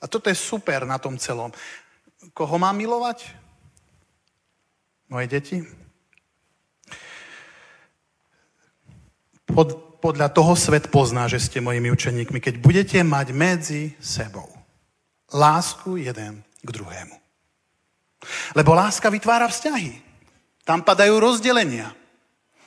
A 0.01 0.09
toto 0.09 0.33
je 0.33 0.37
super 0.41 0.89
na 0.89 0.97
tom 0.97 1.21
celom. 1.21 1.53
Koho 2.33 2.57
mám 2.57 2.81
milovať? 2.81 3.29
Moje 5.13 5.29
deti? 5.29 5.86
Pod, 9.57 9.99
podľa 10.05 10.29
toho 10.29 10.53
svet 10.53 10.93
pozná, 10.93 11.25
že 11.33 11.41
ste 11.41 11.65
mojimi 11.65 11.89
učeníkmi, 11.89 12.37
keď 12.45 12.61
budete 12.61 13.01
mať 13.01 13.33
medzi 13.33 13.97
sebou 13.97 14.57
lásku 15.33 15.97
jeden 15.99 16.45
k 16.63 16.69
druhému. 16.71 17.17
Lebo 18.55 18.75
láska 18.75 19.11
vytvára 19.11 19.49
vzťahy. 19.49 20.03
Tam 20.67 20.83
padajú 20.83 21.19
rozdelenia. 21.19 21.95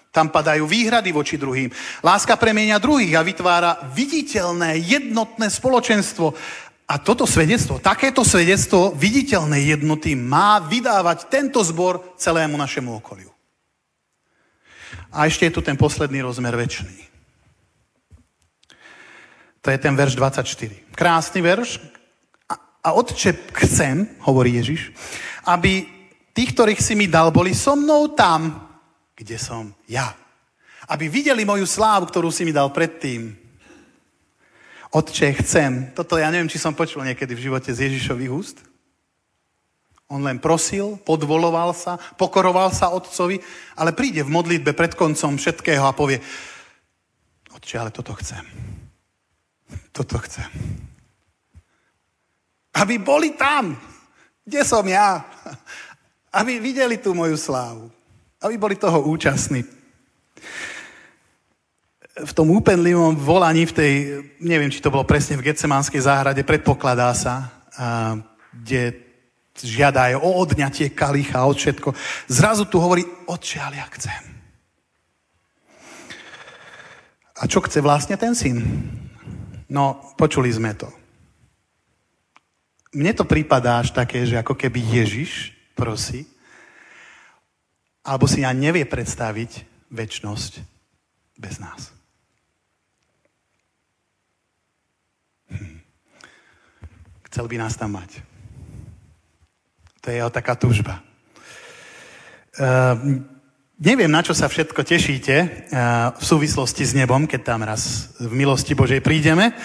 Tam 0.09 0.33
padajú 0.33 0.65
výhrady 0.65 1.13
voči 1.13 1.37
druhým. 1.37 1.69
Láska 2.01 2.33
premienia 2.39 2.81
druhých 2.81 3.13
a 3.13 3.25
vytvára 3.27 3.77
viditeľné, 3.93 4.81
jednotné 4.81 5.51
spoločenstvo. 5.51 6.33
A 6.89 6.97
toto 6.97 7.29
svedectvo, 7.29 7.77
takéto 7.77 8.25
svedectvo 8.25 8.89
viditeľnej 8.97 9.77
jednoty 9.77 10.17
má 10.17 10.57
vydávať 10.57 11.29
tento 11.29 11.61
zbor 11.61 12.17
celému 12.17 12.57
našemu 12.57 12.97
okoliu. 12.97 13.29
A 15.09 15.25
ešte 15.25 15.49
je 15.49 15.55
tu 15.57 15.61
ten 15.65 15.73
posledný 15.73 16.21
rozmer 16.21 16.53
väčší. 16.53 17.09
To 19.61 19.67
je 19.73 19.77
ten 19.81 19.93
verš 19.97 20.15
24. 20.15 20.95
Krásny 20.95 21.41
verš. 21.41 21.81
A, 22.49 22.53
a 22.83 22.89
otče 22.95 23.35
chcem, 23.65 24.07
hovorí 24.23 24.55
Ježiš, 24.55 24.93
aby 25.45 25.85
tí, 26.31 26.47
ktorých 26.47 26.79
si 26.79 26.93
mi 26.95 27.09
dal, 27.09 27.33
boli 27.33 27.51
so 27.51 27.75
mnou 27.75 28.13
tam, 28.13 28.69
kde 29.17 29.35
som 29.35 29.73
ja. 29.89 30.15
Aby 30.87 31.11
videli 31.11 31.43
moju 31.43 31.67
slávu, 31.67 32.07
ktorú 32.07 32.31
si 32.31 32.47
mi 32.47 32.55
dal 32.55 32.71
predtým. 32.71 33.35
Otče, 34.89 35.37
chcem. 35.45 35.93
Toto 35.93 36.17
ja 36.17 36.33
neviem, 36.33 36.49
či 36.49 36.57
som 36.57 36.73
počul 36.73 37.05
niekedy 37.05 37.37
v 37.37 37.49
živote 37.51 37.69
z 37.69 37.89
Ježišových 37.89 38.31
úst. 38.33 38.57
On 40.09 40.17
len 40.25 40.41
prosil, 40.41 40.97
podvoloval 41.05 41.69
sa, 41.77 42.01
pokoroval 42.17 42.73
sa 42.73 42.89
otcovi, 42.89 43.37
ale 43.77 43.93
príde 43.93 44.25
v 44.25 44.33
modlitbe 44.33 44.73
pred 44.73 44.97
koncom 44.97 45.37
všetkého 45.37 45.85
a 45.85 45.93
povie, 45.93 46.17
otče, 47.53 47.77
ale 47.77 47.93
toto 47.93 48.17
chcem. 48.17 48.41
Toto 49.93 50.17
chcem. 50.25 50.49
Aby 52.73 52.97
boli 52.97 53.37
tam, 53.37 53.77
kde 54.41 54.65
som 54.65 54.81
ja. 54.89 55.21
Aby 56.33 56.57
videli 56.57 56.97
tú 56.97 57.13
moju 57.13 57.37
slávu. 57.37 57.93
Aby 58.41 58.57
boli 58.57 58.75
toho 58.81 59.05
účastní. 59.05 59.61
V 62.19 62.31
tom 62.33 62.49
úpenlivom 62.49 63.13
volaní, 63.13 63.69
v 63.69 63.75
tej, 63.77 63.93
neviem, 64.41 64.73
či 64.73 64.81
to 64.81 64.89
bolo 64.89 65.05
presne 65.05 65.37
v 65.37 65.45
Getsemanskej 65.53 66.01
záhrade, 66.01 66.41
predpokladá 66.41 67.13
sa, 67.13 67.49
kde 68.53 69.08
žiada 69.63 70.11
aj 70.11 70.19
o 70.19 70.29
odňatie 70.39 70.91
kalicha, 70.91 71.45
od 71.45 71.57
všetko. 71.57 71.93
Zrazu 72.27 72.65
tu 72.65 72.79
hovorí, 72.79 73.03
otče, 73.27 73.57
ale 73.59 73.75
ja 73.79 73.87
chcem. 73.93 74.23
A 77.39 77.47
čo 77.47 77.63
chce 77.63 77.79
vlastne 77.79 78.19
ten 78.19 78.35
syn? 78.35 78.59
No, 79.71 80.15
počuli 80.19 80.51
sme 80.51 80.75
to. 80.75 80.91
Mne 82.91 83.13
to 83.13 83.23
prípadá 83.23 83.79
až 83.79 83.93
také, 83.93 84.25
že 84.25 84.35
ako 84.35 84.57
keby 84.57 84.81
Ježiš 84.81 85.53
prosí, 85.77 86.25
alebo 88.03 88.25
si 88.25 88.41
ja 88.41 88.51
nevie 88.51 88.83
predstaviť 88.83 89.63
väčnosť 89.93 90.53
bez 91.37 91.61
nás. 91.61 91.93
Hm. 95.53 95.79
Chcel 97.29 97.45
by 97.45 97.55
nás 97.61 97.77
tam 97.77 97.93
mať. 97.93 98.28
To 100.01 100.05
je 100.11 100.15
jeho 100.19 100.31
taká 100.31 100.55
túžba. 100.55 101.03
Uh, 102.59 103.23
neviem, 103.79 104.11
na 104.11 104.23
čo 104.23 104.31
sa 104.31 104.47
všetko 104.47 104.83
tešíte 104.83 105.35
uh, 105.39 105.47
v 106.15 106.23
súvislosti 106.23 106.83
s 106.83 106.95
nebom, 106.95 107.27
keď 107.27 107.41
tam 107.43 107.63
raz 107.63 108.15
v 108.19 108.31
milosti 108.31 108.75
Božej 108.75 109.03
prídeme. 109.03 109.55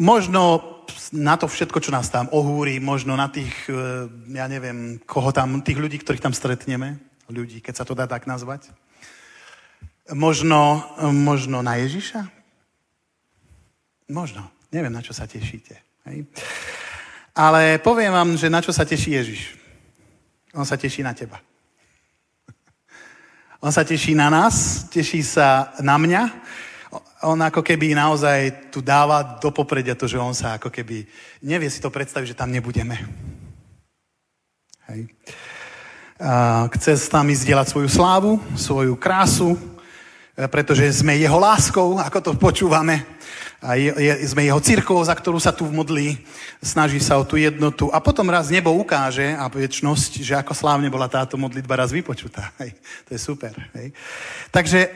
Možno 0.00 0.72
na 1.12 1.36
to 1.40 1.48
všetko, 1.48 1.80
čo 1.80 1.90
nás 1.92 2.08
tam 2.12 2.28
ohúri, 2.32 2.80
možno 2.80 3.16
na 3.16 3.28
tých, 3.32 3.52
uh, 3.68 4.08
ja 4.28 4.48
neviem, 4.48 5.00
koho 5.04 5.32
tam, 5.32 5.64
tých 5.64 5.80
ľudí, 5.80 6.00
ktorých 6.00 6.24
tam 6.24 6.36
stretneme, 6.36 7.00
ľudí, 7.28 7.64
keď 7.64 7.74
sa 7.80 7.84
to 7.88 7.96
dá 7.96 8.04
tak 8.04 8.28
nazvať. 8.28 8.68
Možno, 10.12 10.84
možno 11.00 11.64
na 11.64 11.80
Ježiša? 11.80 12.28
Možno. 14.12 14.44
Neviem, 14.68 14.92
na 14.92 15.00
čo 15.00 15.16
sa 15.16 15.24
tešíte. 15.24 15.80
Hej? 16.04 16.28
Ale 17.34 17.82
poviem 17.82 18.14
vám, 18.14 18.38
že 18.38 18.46
na 18.46 18.62
čo 18.62 18.70
sa 18.70 18.86
teší 18.86 19.18
Ježiš. 19.18 19.40
On 20.54 20.62
sa 20.62 20.78
teší 20.78 21.02
na 21.02 21.10
teba. 21.10 21.42
On 23.58 23.74
sa 23.74 23.82
teší 23.82 24.14
na 24.14 24.30
nás, 24.30 24.86
teší 24.86 25.26
sa 25.26 25.74
na 25.82 25.98
mňa. 25.98 26.22
On 27.26 27.40
ako 27.40 27.64
keby 27.64 27.96
naozaj 27.96 28.70
tu 28.70 28.78
dáva 28.78 29.40
do 29.42 29.50
popredia 29.50 29.98
to, 29.98 30.06
že 30.06 30.20
on 30.20 30.30
sa 30.30 30.62
ako 30.62 30.70
keby 30.70 31.02
nevie 31.42 31.66
si 31.66 31.82
to 31.82 31.90
predstaviť, 31.90 32.36
že 32.36 32.38
tam 32.38 32.54
nebudeme. 32.54 32.94
Hej. 34.92 35.10
A 36.20 36.70
chce 36.70 36.94
s 36.94 37.10
nami 37.10 37.34
zdieľať 37.34 37.66
svoju 37.66 37.88
slávu, 37.90 38.38
svoju 38.54 38.94
krásu, 38.94 39.58
pretože 40.34 40.82
sme 40.90 41.14
jeho 41.14 41.38
láskou, 41.38 41.98
ako 42.02 42.18
to 42.18 42.30
počúvame 42.34 43.06
a 43.64 43.80
je, 43.80 43.88
je, 43.96 44.12
sme 44.28 44.44
jeho 44.44 44.60
církou, 44.60 45.00
za 45.00 45.16
ktorú 45.16 45.40
sa 45.40 45.48
tu 45.48 45.64
modlí, 45.64 46.20
snaží 46.60 47.00
sa 47.00 47.16
o 47.16 47.24
tú 47.24 47.40
jednotu 47.40 47.88
a 47.88 47.96
potom 47.96 48.28
raz 48.28 48.52
nebo 48.52 48.68
ukáže 48.76 49.32
a 49.32 49.48
väčšnosť, 49.48 50.12
že 50.20 50.34
ako 50.36 50.52
slávne 50.52 50.92
bola 50.92 51.08
táto 51.08 51.40
modlitba 51.40 51.80
raz 51.80 51.88
vypočutá. 51.88 52.52
Hej. 52.60 52.76
To 53.08 53.10
je 53.16 53.20
super. 53.20 53.54
Hej. 53.72 53.96
Takže 54.52 54.92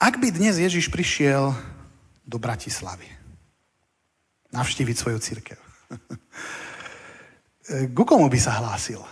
ak 0.00 0.16
by 0.16 0.28
dnes 0.32 0.56
Ježiš 0.56 0.88
prišiel 0.88 1.52
do 2.24 2.40
Bratislavy 2.40 3.10
navštíviť 4.54 4.96
svoju 4.96 5.18
církev, 5.20 5.60
ku 7.96 8.02
komu 8.08 8.32
by 8.32 8.38
sa 8.40 8.64
hlásil? 8.64 9.02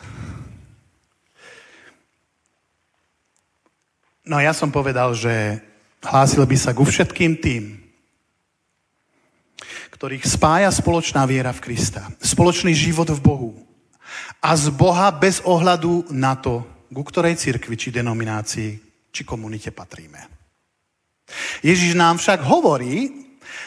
No 4.24 4.40
ja 4.40 4.56
som 4.56 4.72
povedal, 4.72 5.12
že 5.12 5.60
hlásil 6.00 6.40
by 6.48 6.56
sa 6.56 6.72
ku 6.72 6.88
všetkým 6.88 7.36
tým, 7.36 7.76
ktorých 9.92 10.24
spája 10.24 10.72
spoločná 10.72 11.28
viera 11.28 11.52
v 11.52 11.60
Krista, 11.60 12.08
spoločný 12.24 12.72
život 12.72 13.08
v 13.12 13.20
Bohu 13.20 13.52
a 14.40 14.56
z 14.56 14.72
Boha 14.72 15.12
bez 15.12 15.44
ohľadu 15.44 16.08
na 16.08 16.40
to, 16.40 16.64
ku 16.88 17.04
ktorej 17.04 17.36
cirkvi, 17.36 17.76
či 17.76 17.92
denominácii, 17.92 18.70
či 19.12 19.22
komunite 19.28 19.68
patríme. 19.76 20.24
Ježiš 21.60 21.92
nám 21.92 22.16
však 22.16 22.40
hovorí, 22.48 23.12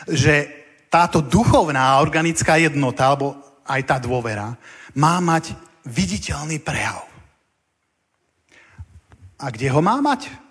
že 0.09 0.49
táto 0.89 1.21
duchovná 1.21 2.01
organická 2.01 2.57
jednota, 2.57 3.13
alebo 3.13 3.37
aj 3.67 3.81
tá 3.85 3.97
dôvera, 4.01 4.57
má 4.97 5.21
mať 5.21 5.53
viditeľný 5.85 6.57
prejav. 6.65 7.05
A 9.37 9.53
kde 9.53 9.69
ho 9.69 9.81
má 9.85 10.01
mať? 10.01 10.46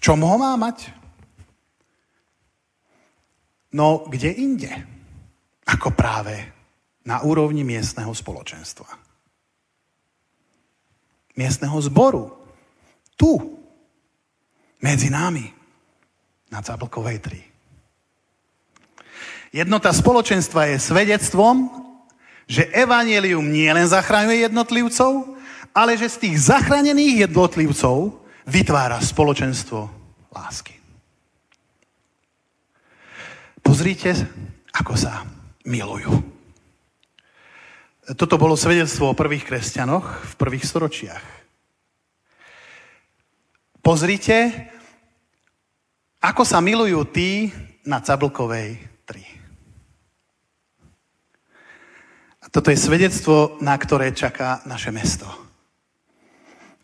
V 0.00 0.08
čom 0.08 0.24
ho 0.24 0.40
má 0.40 0.56
mať? 0.56 0.88
No 3.76 4.08
kde 4.08 4.32
inde? 4.32 4.72
Ako 5.68 5.92
práve 5.92 6.40
na 7.04 7.20
úrovni 7.20 7.68
miestneho 7.68 8.08
spoločenstva. 8.08 8.88
Miestneho 11.36 11.76
zboru. 11.84 12.32
Tu. 13.20 13.28
Medzi 14.80 15.12
nami. 15.12 15.52
Na 16.48 16.64
Cablkovej 16.64 17.20
3. 19.52 19.60
Jednota 19.60 19.92
spoločenstva 19.92 20.72
je 20.72 20.80
svedectvom, 20.80 21.68
že 22.48 22.72
evanelium 22.72 23.44
nie 23.44 23.68
len 23.68 23.84
zachraňuje 23.84 24.48
jednotlivcov, 24.48 25.36
ale 25.76 26.00
že 26.00 26.08
z 26.08 26.16
tých 26.24 26.48
zachranených 26.50 27.28
jednotlivcov 27.28 28.19
vytvára 28.50 28.98
spoločenstvo 28.98 29.86
lásky. 30.34 30.74
Pozrite, 33.62 34.10
ako 34.74 34.98
sa 34.98 35.22
milujú. 35.62 36.10
Toto 38.18 38.34
bolo 38.34 38.58
svedectvo 38.58 39.14
o 39.14 39.18
prvých 39.18 39.46
kresťanoch 39.46 40.26
v 40.26 40.32
prvých 40.34 40.66
storočiach. 40.66 41.24
Pozrite, 43.78 44.66
ako 46.18 46.42
sa 46.42 46.58
milujú 46.58 47.06
tí 47.14 47.54
na 47.86 48.02
Cablkovej 48.02 48.82
3. 49.06 49.40
A 52.42 52.46
toto 52.50 52.74
je 52.74 52.78
svedectvo, 52.82 53.56
na 53.62 53.78
ktoré 53.78 54.10
čaká 54.10 54.60
naše 54.66 54.90
mesto. 54.90 55.49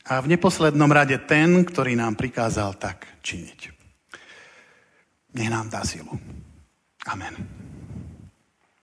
A 0.07 0.23
v 0.23 0.31
neposlednom 0.31 0.87
rade 0.87 1.19
ten, 1.27 1.66
ktorý 1.66 1.99
nám 1.99 2.14
prikázal 2.14 2.79
tak 2.79 3.11
činiť. 3.27 3.61
Nech 5.35 5.51
nám 5.51 5.66
dá 5.66 5.83
silu. 5.83 6.14
Amen. 7.11 7.35